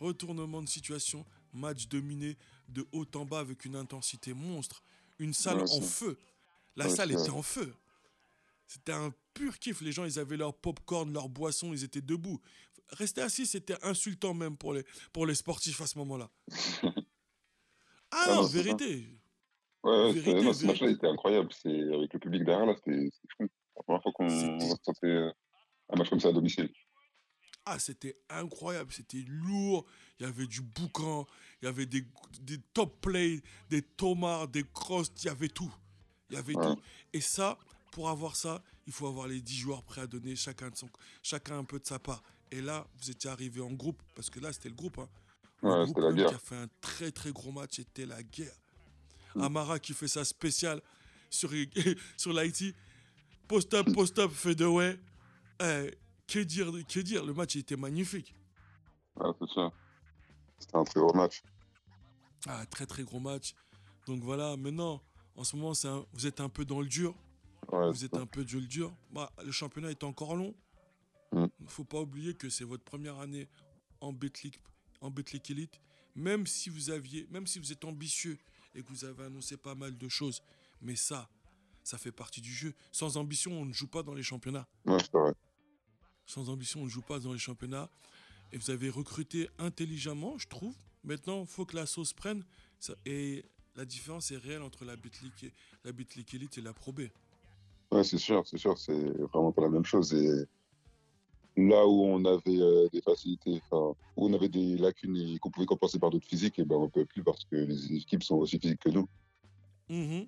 [0.00, 2.36] retournement de situation, match dominé
[2.68, 4.82] de haut en bas avec une intensité monstre.
[5.18, 6.16] Une salle Ouais, en feu.
[6.76, 7.74] La Ouais, salle était en feu.
[8.66, 9.80] C'était un pur kiff.
[9.80, 12.40] Les gens, ils avaient leur popcorn, leur boisson, ils étaient debout.
[12.90, 16.30] Rester assis, c'était insultant même pour les, pour les sportifs à ce moment-là.
[18.10, 19.06] Ah Ah non, vérité.
[19.84, 21.50] Ouais, Vérité, non, ce match-là était incroyable.
[21.52, 23.46] C'est avec le public derrière là, c'était fou.
[23.76, 25.30] La première fois qu'on ressentait euh,
[25.90, 26.68] un match comme ça à domicile.
[27.64, 29.86] Ah, c'était incroyable, c'était lourd.
[30.18, 31.26] Il y avait du boucan,
[31.62, 32.04] il y avait des,
[32.40, 35.72] des top plays, des tomards, des crosses, il y avait tout.
[36.30, 36.74] Il y avait Ouais.
[36.74, 36.80] tout.
[37.12, 37.58] Et ça,
[37.92, 40.88] pour avoir ça, il faut avoir les 10 joueurs prêts à donner chacun, de son,
[41.22, 42.22] chacun un peu de sa part.
[42.50, 44.98] Et là, vous étiez arrivé en groupe, parce que là, c'était le groupe.
[44.98, 45.08] Hein.
[45.62, 46.28] Le Ouais, groupe la guerre.
[46.28, 48.54] qui a fait un très très gros match, c'était la guerre.
[49.40, 50.80] Amara qui fait sa spéciale
[51.30, 51.50] sur,
[52.16, 52.74] sur l'Haïti.
[53.46, 54.98] Post-up, post-up, fadeaway.
[55.62, 55.90] Eh,
[56.26, 58.34] que dire, que dire, le match était magnifique.
[59.16, 59.72] Ouais, c'est sûr.
[60.58, 61.42] C'était un très gros match.
[62.46, 63.54] Ah, très très gros match.
[64.06, 65.02] Donc voilà, maintenant,
[65.34, 67.14] en ce moment, un- vous êtes un peu dans le dur.
[67.72, 68.94] Ouais, Vous êtes un peu dans le dur.
[69.10, 70.54] Bah, le championnat est encore long.
[71.32, 71.48] Il Mm.
[71.60, 73.48] ne faut pas oublier que c'est votre première année
[74.00, 74.60] en Betclic,
[75.00, 75.12] en
[75.50, 75.80] Elite.
[76.14, 78.38] Même si vous aviez, même si vous êtes ambitieux
[78.78, 80.40] et que vous avez annoncé pas mal de choses,
[80.80, 81.28] mais ça,
[81.82, 82.72] ça fait partie du jeu.
[82.92, 84.66] Sans ambition, on ne joue pas dans les championnats.
[84.86, 85.34] Ouais, c'est vrai.
[86.26, 87.90] Sans ambition, on ne joue pas dans les championnats.
[88.52, 90.74] Et vous avez recruté intelligemment, je trouve.
[91.04, 92.44] Maintenant, il faut que la sauce prenne.
[93.04, 95.52] Et la différence est réelle entre la Betclic, et-
[95.84, 97.02] la Elite et la Pro B.
[97.90, 100.14] Ouais, c'est sûr, c'est sûr, c'est vraiment pas la même chose.
[100.14, 100.46] Et
[101.58, 105.50] là où on avait euh, des facilités, enfin, où on avait des lacunes et qu'on
[105.50, 108.36] pouvait compenser par d'autres physiques, et ben on peut plus parce que les équipes sont
[108.36, 109.08] aussi physiques que nous.
[109.88, 110.26] Mhm.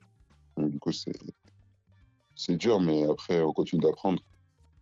[0.56, 4.20] Donc, du coup, c'est dur, mais après, on continue d'apprendre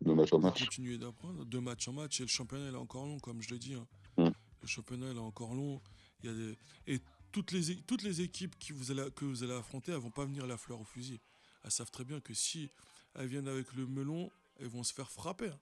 [0.01, 0.65] de match en match.
[0.65, 3.51] Continuer d'apprendre de match en match et le championnat il est encore long comme je
[3.51, 3.75] le dis.
[3.75, 3.87] hein.
[4.17, 4.31] Mm.
[4.63, 5.81] Le championnat il est encore long.
[6.23, 6.57] Il y a des...
[6.87, 7.01] Et
[7.33, 10.25] toutes les, toutes les équipes qui vous allez, que vous allez affronter, elles vont pas
[10.25, 11.19] venir la fleur au fusil.
[11.65, 12.71] Elles savent très bien que si
[13.17, 14.31] elles viennent avec le melon,
[14.61, 15.49] elles vont se faire frapper.
[15.49, 15.59] hein.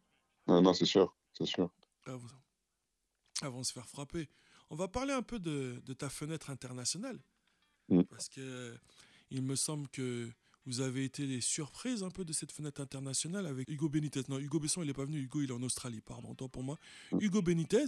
[0.46, 1.70] Non, non, c'est sûr, c'est sûr.
[2.06, 4.28] Elles vont se faire frapper.
[4.70, 7.18] On va parler un peu de, de ta fenêtre internationale.
[7.88, 8.02] Mm.
[8.04, 8.76] Parce que euh,
[9.30, 10.30] il me semble que
[10.64, 14.22] vous avez été les surprises un peu de cette fenêtre internationale avec Hugo Benitez.
[14.28, 15.18] Non, Hugo Besson, il n'est pas venu.
[15.20, 16.76] Hugo, il est en Australie, pardon, tant pour moi.
[17.12, 17.18] Mm.
[17.20, 17.86] Hugo Benitez,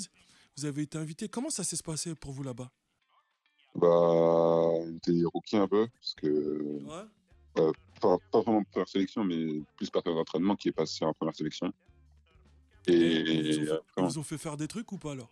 [0.57, 1.29] vous avez été invité.
[1.29, 2.71] Comment ça s'est passé pour vous là-bas?
[3.75, 7.73] Bah, on était rookie un peu, parce que, Ouais.
[8.01, 11.73] pas, pas vraiment première sélection, mais plus partenaire d'entraînement qui est passé en première sélection.
[12.88, 15.12] Et, ils, vous ont, après, ils on- vous ont fait faire des trucs ou pas
[15.12, 15.31] alors?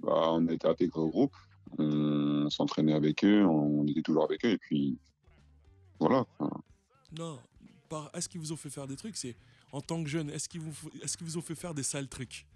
[0.00, 1.34] Bah, on a été intégré au groupe,
[1.78, 4.96] on s'entraînait avec eux, on était toujours avec eux, et puis
[6.00, 6.24] voilà.
[7.18, 7.38] Non.
[7.88, 8.10] Par...
[8.14, 9.16] Est-ce qu'ils vous ont fait faire des trucs?
[9.16, 9.36] C'est
[9.72, 12.08] en tant que jeune, est-ce qu'ils vous, est qu'ils vous ont fait faire des sales
[12.08, 12.46] trucs?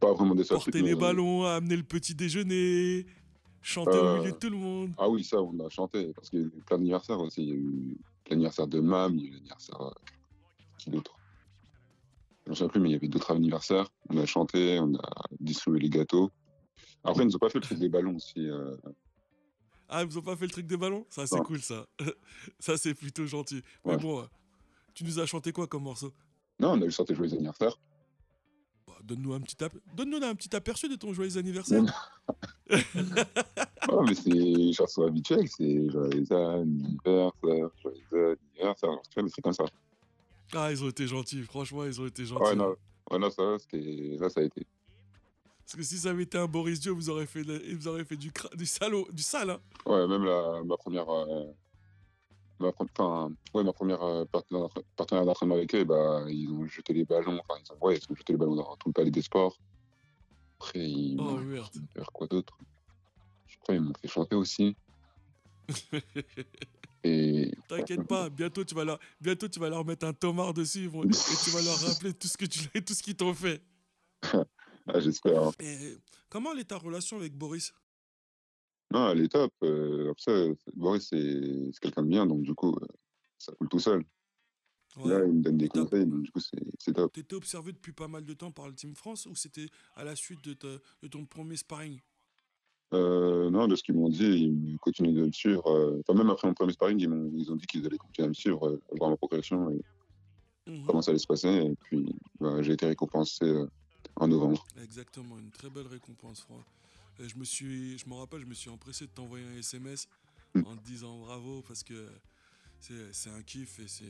[0.00, 3.06] Pas vraiment des sales Porter trucs, les mais- ballons, amener le petit déjeuner,
[3.62, 4.92] chanter au Euh, milieu de tout le monde.
[4.98, 7.42] Ah oui, ça, on a chanté, parce qu'il y a eu plein d'anniversaires aussi.
[7.42, 7.96] Il y a eu
[8.28, 9.80] l'anniversaire de Mam, il y a eu l'anniversaire.
[9.80, 9.90] euh,
[10.78, 11.16] Qui d'autre?
[12.46, 13.88] Je ne sais plus, mais il y avait d'autres anniversaires.
[14.10, 16.30] On a chanté, on a distribué les gâteaux.
[17.04, 18.48] Après, ils nous ont pas fait le truc des ballons aussi.
[18.48, 18.76] euh,
[19.88, 21.06] Ah, ils vous ont pas fait le truc des ballons?
[21.10, 21.42] Ça, c'est Non.
[21.42, 21.86] cool, ça.
[22.58, 23.62] ça, c'est plutôt gentil.
[23.84, 24.24] Mais bon, euh,
[24.94, 26.12] tu nous as chanté quoi comme morceau?
[26.58, 27.78] Non, on a eu chanté Joyeux anniversaire.
[28.86, 31.82] Bah, Donne-nous un, petit ap- Donne-nous un petit aperçu de ton joyeux anniversaire.
[33.88, 38.90] Oh, mais c'est une chanson habituelle, c'est Joyeux anniversaire, Joyeux anniversaire.
[39.10, 39.64] Tu vois, des trucs comme ça.
[40.54, 41.42] Ah, ils ont été gentils.
[41.42, 42.42] Franchement, ils ont été gentils.
[42.42, 42.74] Ouais, non,
[43.10, 44.66] ouais, non ça, là, ça a été.
[45.64, 48.30] Parce que si ça avait été un Boris Dieu, vous aurez fait, vous fait du,
[48.54, 49.50] du salaud, du sale.
[49.50, 49.60] hein.
[49.86, 51.44] Ouais, même la, ma première, euh,
[52.60, 57.04] ma, enfin, ouais, ma première euh, partenaire d'entraînement avec eux, bah, ils ont jeté les
[57.04, 57.40] ballons.
[57.48, 59.56] Enfin, ils ont, ouais, ils ont jeté les ballons dans tout le palais des sports.
[60.60, 61.72] Après, ils Oh merde.
[61.94, 62.58] fait quoi d'autre?
[63.62, 64.76] Après, ils m'ont fait chanter aussi.
[67.04, 70.84] Et T'inquiète pas, bientôt tu vas leur, bientôt tu vas leur mettre un tomard dessus
[70.86, 73.62] et tu vas leur rappeler tout ce que tu, tout ce qu'ils t'ont fait.
[74.86, 75.42] ah, j'espère.
[75.42, 75.52] hein.
[75.60, 75.96] Et
[76.28, 77.72] comment est ta relation avec Boris?
[78.92, 79.52] Non, elle est top.
[79.62, 80.32] Euh, ça,
[80.74, 82.86] Boris, c'est quelqu'un de bien, donc du coup, euh,
[83.38, 84.04] ça coule tout seul.
[85.04, 85.88] Là, il me donne des Top.
[85.90, 87.10] conseils, donc du coup, c'est c'est top.
[87.14, 90.14] T'étais observé depuis pas mal de temps par le Team France ou c'était à la
[90.14, 91.98] suite de, ta- de ton premier sparring?
[92.92, 95.66] Euh, non, de ce qu'ils m'ont dit, ils continuent de me suivre.
[95.68, 98.26] euh, Enfin, même après mon premier sparring, ils, m'ont- ils ont dit qu'ils allaient continuer
[98.26, 99.80] à me suivre, euh, voir ma progression et
[100.66, 100.86] Mhm.
[100.86, 101.48] comment ça allait se passer.
[101.48, 103.44] Et puis, bah, j'ai été récompensé
[104.16, 104.64] en novembre.
[104.82, 106.64] Exactement, une très belle récompense, Franck.
[107.18, 110.08] Je me suis, je me rappelle, je me suis empressé de t'envoyer un SMS
[110.54, 110.62] Mm.
[110.66, 112.08] en te disant bravo parce que
[112.80, 114.04] c'est c'est un kiff et c'est,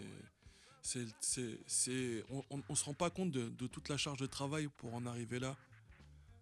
[0.82, 4.18] c'est, c'est, c'est- on, on, on se rend pas compte de, de toute la charge
[4.18, 5.56] de travail pour en arriver là.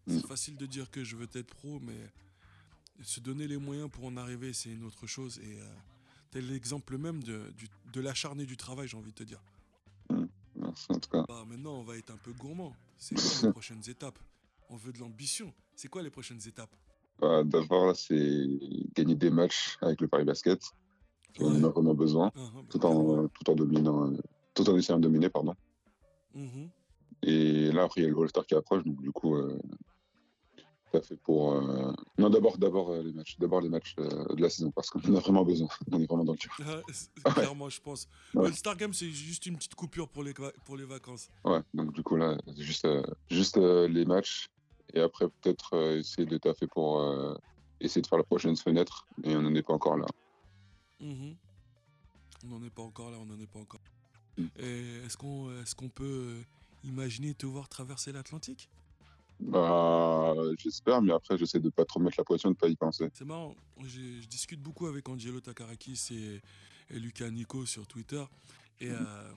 [0.07, 0.29] C'est Mm.
[0.29, 1.99] facile de dire que je veux être pro, mais
[3.03, 5.39] se donner les moyens pour en arriver, c'est une autre chose.
[5.43, 5.65] Et euh,
[6.31, 9.43] t'es l'exemple même de, du- de l'acharné du travail, j'ai envie de te dire.
[10.57, 11.25] Merci en tout cas.
[11.29, 12.75] Bah, maintenant, on va être un peu gourmand.
[12.99, 14.19] C'est quoi les prochaines étapes?
[14.69, 15.53] On veut de l'ambition.
[15.75, 16.75] C'est quoi les prochaines étapes?
[17.19, 18.47] Bah, D'abord, c'est
[18.95, 20.61] gagner des matchs avec le Paris Basket.
[21.39, 21.73] On en a Ouais.
[21.73, 24.13] vraiment besoin, Ah, ah, bah, tout en, tout en dominant,
[24.55, 25.55] tout en essayant de dominer, pardon.
[26.35, 26.69] Mhm.
[27.23, 29.59] Et là, après, il y a le All-Star qui approche, donc du coup, euh,
[30.93, 31.53] ça fait pour.
[31.55, 34.91] euh, Non, d'abord, d'abord euh, les matchs, d'abord les matchs euh, de la saison, parce
[34.91, 35.69] qu'on en a vraiment besoin.
[35.93, 36.57] On est vraiment dans le dur.
[36.61, 37.33] Ah, Ouais.
[37.33, 38.09] Clairement, je pense.
[38.35, 38.49] Ouais.
[38.49, 41.29] Le Star Game, c'est juste une petite coupure pour les, pour les vacances.
[41.45, 42.87] Ouais, donc du coup là, juste,
[43.31, 44.49] juste les matchs,
[44.95, 47.03] et après peut-être essayer de taffer pour
[47.81, 50.07] essayer de faire la prochaine fenêtre, et on n'en est pas encore là.
[51.01, 51.37] Mhm.
[52.45, 53.81] On n'en est pas encore là, on n'en est pas encore.
[54.39, 54.47] Mm.
[54.59, 56.39] Est-ce qu'on est qu'on peut
[56.85, 58.71] imaginer te voir traverser l'Atlantique?
[59.41, 63.09] Bah, j'espère, mais après j'essaie de pas trop mettre la pression, de pas y penser.
[63.15, 66.41] C'est marrant, je discute beaucoup avec Angelo Takarakis et,
[66.95, 68.23] et Lucas Nico sur Twitter.
[68.81, 69.33] Et euh,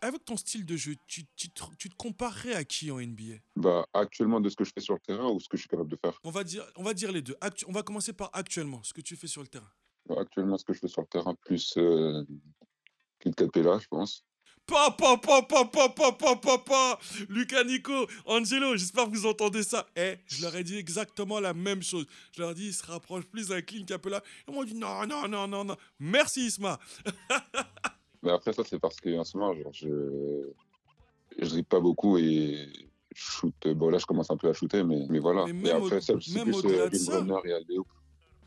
[0.00, 3.36] avec ton style de jeu, tu, tu te, tu te comparerais à qui en NBA
[3.56, 5.68] Bah, actuellement de ce que je fais sur le terrain ou ce que je suis
[5.70, 6.18] capable de faire?
[6.24, 7.36] on va, dire, on va dire les deux.
[7.40, 9.70] Actu- on va commencer par actuellement, ce que tu fais sur le terrain.
[10.08, 12.24] Bah, actuellement, ce que je fais sur le terrain, plus euh,
[13.20, 14.24] Kid Capella, je pense.
[14.72, 16.98] Pa, pa, pa, pa, pa, pa, pa, pa, pa.
[17.28, 17.92] Lucas Nico,
[18.24, 19.86] Angelo, j'espère que vous entendez ça.
[19.94, 22.06] Eh, je leur ai dit exactement la même chose.
[22.34, 24.22] Je leur ai dit, ils se rapprochent plus d'un Clint Capella.
[24.48, 25.76] Ils m'ont dit, non, non, non, non, non.
[26.00, 26.78] Merci, Isma.
[28.22, 30.48] Mais après, ça, c'est parce qu'en ce moment, genre, je
[31.38, 32.66] je dribble pas beaucoup et
[33.14, 33.54] je shoot.
[33.74, 35.44] Bon, là, je commence un peu à shooter, mais, mais voilà.
[35.52, 37.22] Mais et après, au- ça, c'est plus euh, de ça.
[37.44, 37.86] et alley-oop.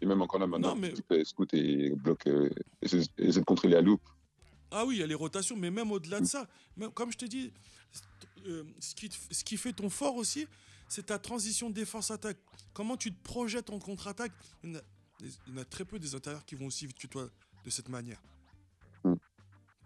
[0.02, 2.50] Et même encore là, maintenant, Non, mais- scout et bloc, euh,
[2.82, 3.96] essayer essayer de contrer les alley
[4.78, 7.18] Ah oui, il y a les rotations, mais même au-delà de ça, même, comme je
[7.18, 7.54] te dis,
[8.46, 10.48] euh, ce, qui ce qui fait ton fort aussi,
[10.90, 12.38] c'est ta transition défense-attaque.
[12.74, 14.34] Comment tu te projettes en contre-attaque?
[14.64, 14.82] Il, y en a-
[15.22, 17.30] il y en a très peu des intérieurs qui vont aussi vite que toi
[17.64, 18.22] de cette manière.
[19.06, 19.14] Mm.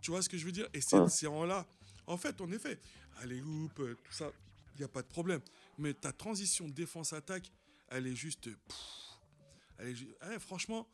[0.01, 0.67] Tu vois ce que je veux dire?
[0.73, 1.67] Et c'est en là.
[2.07, 2.79] En fait, en effet,
[3.21, 4.31] allez, oup, euh, tout ça,
[4.73, 5.41] il n'y a pas de problème.
[5.77, 7.51] Mais ta transition défense-attaque,
[7.89, 8.45] elle est juste.
[8.45, 8.77] pff,
[9.77, 10.87] elle est ju- eh, franchement,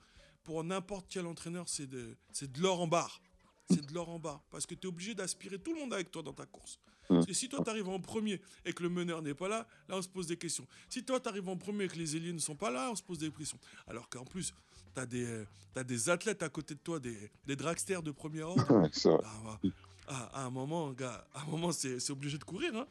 [0.44, 3.22] pour n'importe quel entraîneur, c'est de, c'est de l'or en barre.
[3.70, 4.44] C'est de l'or en barre.
[4.52, 6.80] Parce que tu es obligé d'aspirer tout le monde avec toi dans ta course.
[7.08, 9.68] Parce que si toi, tu arrives en premier et que le meneur n'est pas là,
[9.88, 10.68] là, on se pose des questions.
[10.90, 12.96] Si toi, tu arrives en premier et que les ailiers ne sont pas là, on
[12.96, 13.60] se pose des questions.
[13.88, 14.54] Alors qu'en plus,
[14.96, 18.66] tu as, as des athlètes à côté de toi, des, des dragsters de premier ordre.
[19.06, 19.60] Ah, bah,
[20.08, 22.76] ah, à un moment, gars, à un moment, c'est obligé de courir.
[22.76, 22.88] Hein.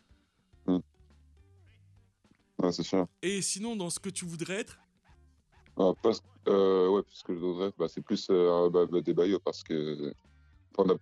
[2.58, 3.06] Ouais, c'est sûr.
[3.22, 4.78] Et sinon, dans ce que tu voudrais être,
[5.76, 9.12] Ah, parce, euh, ouais, parce que je voudrais, bah, c'est plus euh, bah, bah, des
[9.14, 10.12] Bayo parce que
[10.78, 10.94] on a,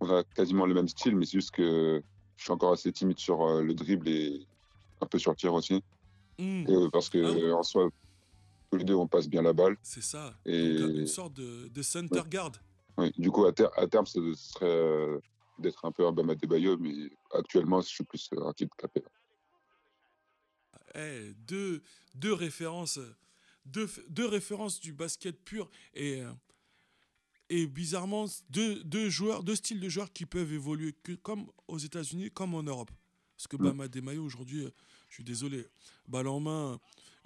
[0.00, 2.02] on a quasiment le même style, mais c'est juste que
[2.36, 4.46] je suis encore assez timide sur euh, le dribble et
[5.00, 5.82] un peu sur le tir aussi.
[6.38, 7.52] hmm, Et, parce que Ah oui.
[7.52, 7.88] en soi,
[8.70, 9.76] tous les deux, on passe bien la balle.
[9.82, 10.38] c'est ça.
[10.44, 12.52] Et- Donc, une sorte de, de center guard.
[12.98, 15.18] Oui, du coup, à, ter- à terme, ce serait euh,
[15.58, 16.92] d'être un peu un Bama Bayo, mais
[17.32, 19.02] actuellement, je suis plus euh, un type capé.
[20.94, 21.82] Eh, deux,
[22.14, 22.98] deux références,
[23.64, 26.32] deux, deux références du basket pur et, euh,
[27.50, 31.78] et bizarrement deux, deux joueurs, deux styles de joueurs qui peuvent évoluer que comme aux
[31.78, 32.90] États-Unis comme en Europe.
[33.36, 33.64] Parce que Mm.
[33.64, 34.70] Bama Demayo aujourd'hui, euh,
[35.08, 35.66] je suis désolé,
[36.06, 36.78] balle en main,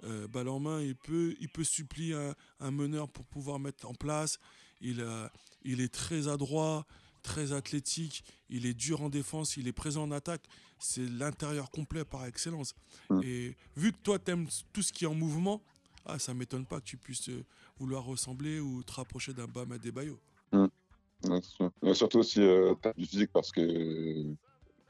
[0.03, 3.87] euh, balle en main, il peut, il peut supplier un, un meneur pour pouvoir mettre
[3.87, 4.39] en place.
[4.81, 5.27] Il, euh,
[5.63, 6.87] il est très adroit,
[7.21, 10.43] très athlétique, il est dur en défense, il est présent en attaque.
[10.79, 12.73] C'est l'intérieur complet par excellence.
[13.09, 13.21] Mm.
[13.23, 15.61] Et vu que toi, tu aimes tout ce qui est en mouvement,
[16.05, 17.43] ah, ça m'étonne pas que tu puisses euh,
[17.79, 20.19] vouloir ressembler ou te rapprocher d'un Bam Adebayo.
[20.53, 21.41] Ouais.
[21.81, 24.33] Et surtout aussi, euh, t'as du physique parce que euh,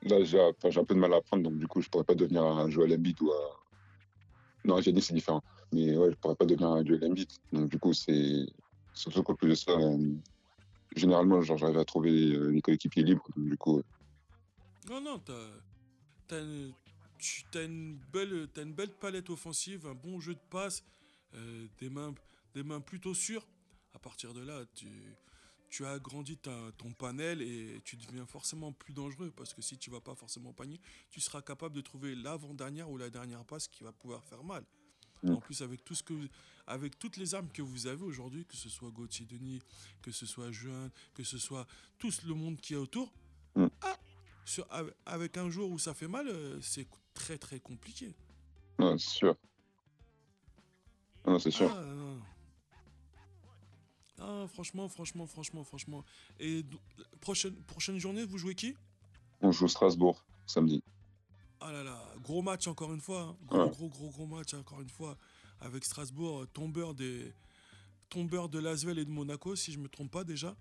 [0.04, 2.44] là, j'ai un peu de mal à apprendre, donc du coup, je pourrais pas devenir
[2.44, 3.50] un Joel Embiid ou un.
[4.66, 5.44] Non, j'ai dit c'est différent.
[5.72, 7.30] Mais ouais, je pourrais pas devenir un Joel Embiid.
[7.54, 8.46] Donc du coup, c'est.
[8.94, 10.14] Surtout qu'en plus de ça, euh,
[10.96, 13.26] généralement, genre, j'arrive à trouver les coéquipiers libres.
[13.36, 13.82] Donc du coup,
[14.90, 15.34] Non, non, t'as
[16.28, 16.74] t'as une,
[17.18, 20.84] tu- une, belle, t'as une belle palette offensive, un bon jeu de passe,
[21.36, 22.14] euh, des, mains,
[22.54, 23.46] des mains plutôt sûres.
[23.94, 24.88] À partir de là, tu,
[25.70, 29.78] tu as agrandi ta- ton panel et tu deviens forcément plus dangereux parce que si
[29.78, 30.80] tu vas pas forcément au panier,
[31.12, 34.64] tu seras capable de trouver l'avant-dernière ou la dernière passe qui va pouvoir faire mal.
[35.24, 35.32] Mm.
[35.32, 36.28] En plus, avec, tout ce que, vous-
[36.68, 39.62] avec toutes les armes que vous avez aujourd'hui, que ce soit Gauthier Denis,
[40.02, 41.66] que ce soit Juin, que ce soit
[41.98, 43.12] tout le monde qui est autour,
[43.56, 43.68] Mm.
[43.82, 43.98] ah,
[44.44, 48.14] sur- avec- avec un jour où ça fait mal, euh, c'est très très compliqué.
[48.80, 49.36] ouais, c'est sûr.
[51.28, 51.72] Non, c'est sûr.
[51.74, 51.84] Ah.
[54.20, 56.04] Ah, franchement, franchement, franchement, franchement.
[56.40, 56.64] Et
[57.20, 58.76] prochaine, prochaine journée, vous jouez qui?
[59.42, 60.82] On joue Strasbourg samedi.
[61.60, 63.22] Ah là là, gros match encore une fois.
[63.22, 63.38] hein.
[63.46, 63.70] Gros, Ouais.
[63.72, 65.18] gros, gros, gros match encore une fois.
[65.60, 67.34] Avec Strasbourg, euh, tombeur, des...
[68.10, 70.56] tombeur de Lasvel et de Monaco, si je me trompe pas déjà.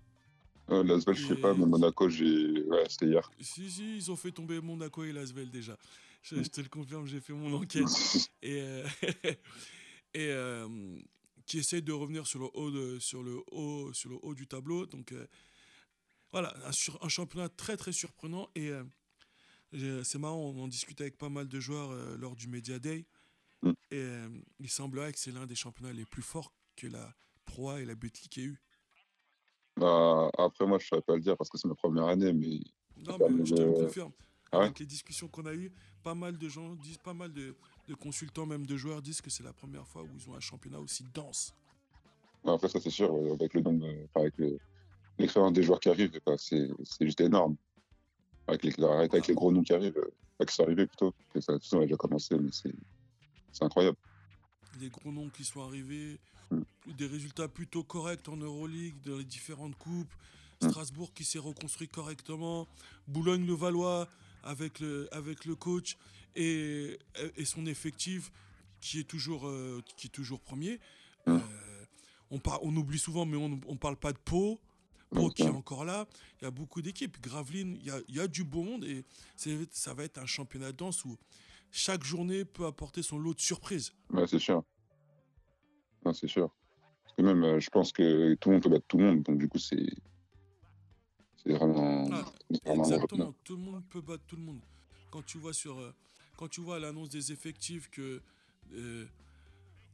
[0.71, 2.63] Euh, L'Asvel, je sais pas, mais Monaco, j'ai.
[2.63, 3.29] Ouais, c'était hier.
[3.39, 5.77] Si, si, ils ont fait tomber Monaco et Lasvel déjà.
[6.23, 7.83] Je, je te le confirme, j'ai fait mon enquête.
[8.41, 8.87] et, euh,
[10.15, 10.67] et euh,
[11.45, 14.47] qui essaye de revenir sur le haut, de- sur le haut, sur le haut du
[14.47, 14.85] tableau.
[14.85, 15.27] Donc euh,
[16.31, 18.49] voilà, un, sur- un championnat très très surprenant.
[18.55, 22.79] Et euh, c'est marrant, on en discutait avec pas mal de joueurs lors du Media
[22.79, 23.05] Day.
[23.61, 23.71] Mm.
[23.91, 24.07] Et
[24.59, 27.13] il semblerait que c'est l'un des championnats les plus forts que la
[27.45, 28.61] Pro A et la Betclic aient eu.
[29.77, 32.31] Bah, après, moi, je ne saurais pas le dire parce que c'est ma première année,
[32.31, 32.59] mais
[32.97, 34.13] Non, mais je te le confirme.
[34.51, 34.65] Ah ouais?
[34.65, 35.71] Avec les discussions qu'on a eues,
[36.03, 37.55] pas mal de gens disent, pas mal de,
[37.87, 40.39] de consultants, même de joueurs, disent que c'est la première fois où ils ont un
[40.39, 41.53] championnat aussi dense.
[42.43, 43.87] bah, après, ça, c'est sûr, avec le nombre,
[44.37, 44.57] le-
[45.17, 46.67] l'expérience des joueurs qui arrivent, c'est
[47.01, 47.55] juste énorme.
[48.47, 51.13] Avec les, avec les gros noms qui arrivent, euh, qui sont arrivés plutôt.
[51.33, 52.73] Et ça, façon, on a déjà commencé, mais c'est
[53.51, 53.97] c'est incroyable.
[54.79, 56.19] Les gros noms qui sont arrivés,
[56.51, 56.61] Mm.
[56.97, 60.13] des résultats plutôt corrects en Euroleague, dans les différentes coupes.
[60.61, 60.69] Mm.
[60.69, 62.67] Strasbourg qui s'est reconstruit correctement.
[63.07, 64.07] Boulogne-le-Valois
[64.45, 65.97] avec le, avec le coach
[66.35, 66.97] et,
[67.35, 68.31] et son effectif
[68.79, 70.79] qui est toujours, euh, qui est toujours premier.
[71.27, 71.31] Mm.
[71.31, 71.39] Euh,
[72.31, 74.61] on, par- on oublie souvent, mais on ne parle pas de Pau.
[75.11, 76.07] Pau qui est encore là.
[76.41, 77.21] Il y a beaucoup d'équipes.
[77.21, 79.05] Gravelines, il y a, y a du beau monde et
[79.35, 81.17] ça va être un championnat de danse où
[81.71, 83.93] chaque journée peut apporter son lot de surprises.
[84.11, 84.63] ouais, c'est sûr.
[86.13, 86.49] C'est sûr.
[87.03, 89.23] Parce que même, euh, je pense que tout le monde peut battre tout le monde,
[89.23, 89.85] donc du coup, c'est
[91.45, 92.25] c'est vraiment, Ah,
[92.65, 94.59] vraiment Exactement, tout le monde peut battre tout le monde.
[95.11, 95.93] Quand tu vois sur, euh,
[96.37, 98.21] quand tu vois l'annonce des effectifs que
[98.73, 99.05] euh,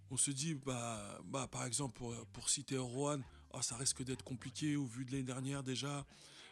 [0.09, 3.19] on se dit bah, bah par exemple pour, pour citer Rohan,
[3.53, 6.05] ah, ça risque d'être compliqué au vu de l'année dernière déjà.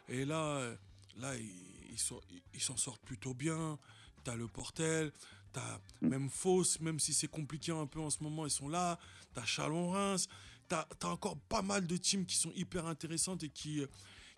[0.08, 0.76] Et là, euh,
[1.16, 1.50] là ils
[1.92, 2.20] ils sont-
[2.54, 3.76] ils s'en sortent plutôt bien.
[4.22, 5.12] T'as le Portel,
[5.52, 6.08] t'as Mm.
[6.08, 8.98] même Fausse, même si c'est compliqué un peu en ce moment, ils sont là.
[9.34, 10.28] T'as Chalon-Reims.
[10.68, 13.86] T'as as encore pas mal de teams qui sont hyper intéressantes et qui, euh,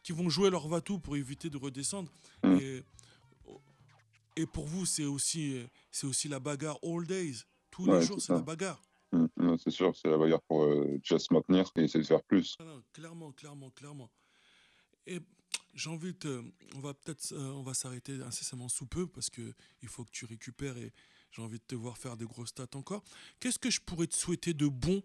[0.03, 2.11] qui vont jouer leur va-tout pour éviter de redescendre.
[2.43, 2.59] Mm.
[2.61, 2.83] Et,
[4.37, 7.43] et pour vous, c'est aussi, c'est aussi la bagarre all days.
[7.71, 8.83] Tous Ouais, les jours, c'est la bagarre.
[9.13, 12.23] Mm, non, c'est sûr, c'est la bagarre pour euh, se maintenir et essayer de faire
[12.23, 12.57] plus.
[12.59, 14.11] Ah non, clairement, clairement, clairement.
[15.07, 15.21] Et
[15.75, 16.43] j'ai envie de.
[16.77, 17.33] On va peut-être.
[17.33, 20.93] euh, on va s'arrêter incessamment sous peu parce que il faut que tu récupères et
[21.31, 23.03] j'ai envie de te voir faire des grosses stats encore.
[23.41, 25.03] Qu'est-ce que je pourrais te souhaiter de bon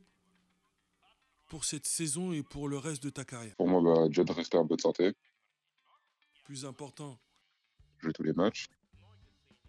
[1.48, 3.56] pour cette saison et pour le reste de ta carrière?
[3.56, 5.14] Pour moi, bah, déjà de rester en bonne santé,
[6.44, 7.20] Plus important.
[8.00, 8.68] jouer tous les matchs.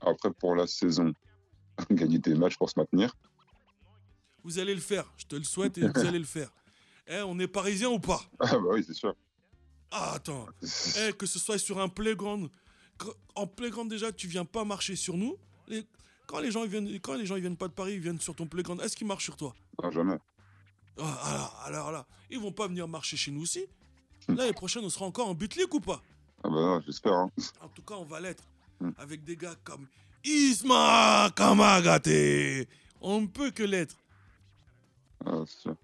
[0.00, 1.12] Après, pour la saison,
[1.90, 3.12] gagner des matchs pour se maintenir.
[4.44, 5.12] Vous allez le faire.
[5.16, 6.52] Je te le souhaite et vous allez le faire.
[7.08, 8.20] Eh, on est parisien ou pas?
[8.38, 9.14] Ah bah oui, c'est sûr.
[9.90, 10.46] Ah, attends.
[10.98, 12.48] Eh, que ce soit sur un playground.
[13.34, 15.36] En playground, déjà, tu viens pas marcher sur nous.
[15.68, 15.86] Les-
[16.26, 18.20] Quand les gens ils viennent, quand les gens ils viennent pas de Paris, ils viennent
[18.20, 18.80] sur ton playground.
[18.82, 19.54] Est-ce qu'ils marchent sur toi?
[19.82, 20.18] Non, jamais.
[21.00, 23.66] Ah, alors, alors là, ils vont pas venir marcher chez nous aussi?
[24.28, 26.02] L'année prochaine, on sera encore en butlick ou pas?
[26.44, 27.14] Ah bah j'espère.
[27.14, 27.30] Hein.
[27.60, 28.44] En tout cas, on va l'être.
[28.80, 28.90] Hmm.
[28.98, 29.86] Avec des gars comme
[30.24, 32.68] Isma Kamagate.
[33.00, 33.96] On ne peut que l'être.
[35.24, 35.74] Ah, sûr.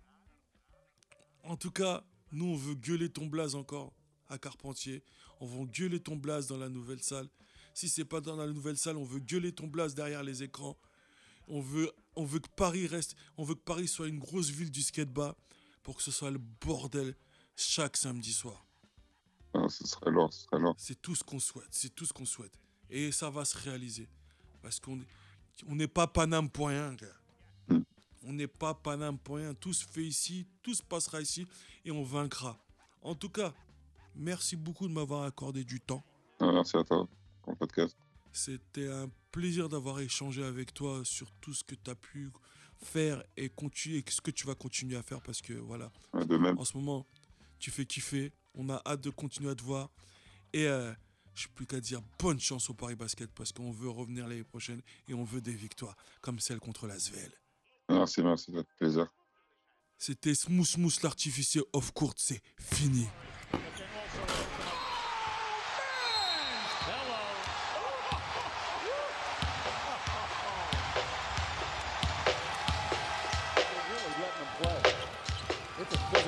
[1.42, 2.02] En tout cas,
[2.32, 3.92] nous, on veut gueuler ton blaze encore
[4.28, 5.02] à Carpentier.
[5.40, 7.28] On va gueuler ton blaze dans la nouvelle salle.
[7.74, 10.76] Si c'est pas dans la nouvelle salle, on veut gueuler ton blaze derrière les écrans.
[11.48, 14.70] On veut, on veut que Paris reste, on veut que Paris soit une grosse ville
[14.70, 15.36] du skateba
[15.82, 17.14] pour que ce soit le bordel
[17.56, 18.64] chaque samedi soir.
[19.52, 20.74] Ah, ce serait lourd, ce serait lourd.
[20.78, 22.58] C'est tout ce qu'on souhaite, c'est tout ce qu'on souhaite.
[22.90, 24.08] Et ça va se réaliser.
[24.62, 25.06] Parce qu'on est-
[25.66, 27.06] on n'est pas Paname pour rien, gars.
[27.68, 27.80] Mm.
[28.24, 29.54] On n'est pas Paname pour rien.
[29.54, 31.46] Tout se fait ici, tout se passera ici
[31.84, 32.58] et on vaincra.
[33.02, 33.52] En tout cas,
[34.14, 36.02] merci beaucoup de m'avoir accordé du temps.
[36.40, 37.06] Ah, merci à toi
[37.42, 37.96] pour le podcast.
[38.34, 42.32] C'était un plaisir d'avoir échangé avec toi sur tout ce que tu as pu
[42.82, 46.36] faire et, continuer, et ce que tu vas continuer à faire parce que voilà, de
[46.36, 46.58] même.
[46.58, 47.06] en ce moment,
[47.60, 48.32] tu fais kiffer.
[48.54, 49.88] On a hâte de continuer à te voir.
[50.52, 50.92] Et euh,
[51.32, 54.42] je n'ai plus qu'à dire bonne chance au Paris Basket parce qu'on veut revenir l'année
[54.42, 57.30] prochaine et on veut des victoires comme celle contre la Svel.
[57.88, 59.06] Merci, merci, plaisir.
[59.96, 63.06] C'était Smooth Smooth l'artificier off court, c'est fini.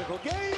[0.06, 0.56] A physical game.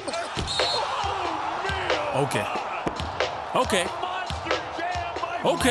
[5.44, 5.66] Ok.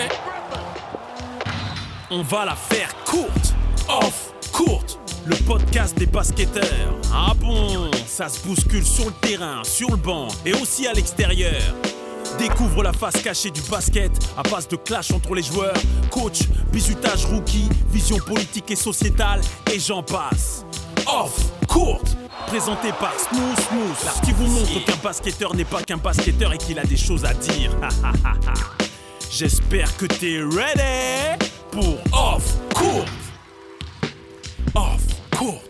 [2.10, 3.54] On va la faire courte.
[3.88, 4.98] Off courte.
[5.26, 6.96] Le podcast des basketteurs.
[7.14, 11.62] Ah bon, ça se bouscule sur le terrain, sur le banc et aussi à l'extérieur.
[12.40, 15.78] Découvre la face cachée du basket à base de clash entre les joueurs,
[16.10, 20.66] coach, bisutage rookie, vision politique et sociétale et j'en passe.
[21.06, 21.57] Off.
[22.48, 26.80] Présenté par Smooth Smooth, qui vous montre qu'un basketteur n'est pas qu'un basketteur et qu'il
[26.80, 27.72] a des choses à dire.
[29.30, 33.06] J'espère que t'es ready pour Off Court.
[34.74, 35.02] Off
[35.38, 35.67] Court.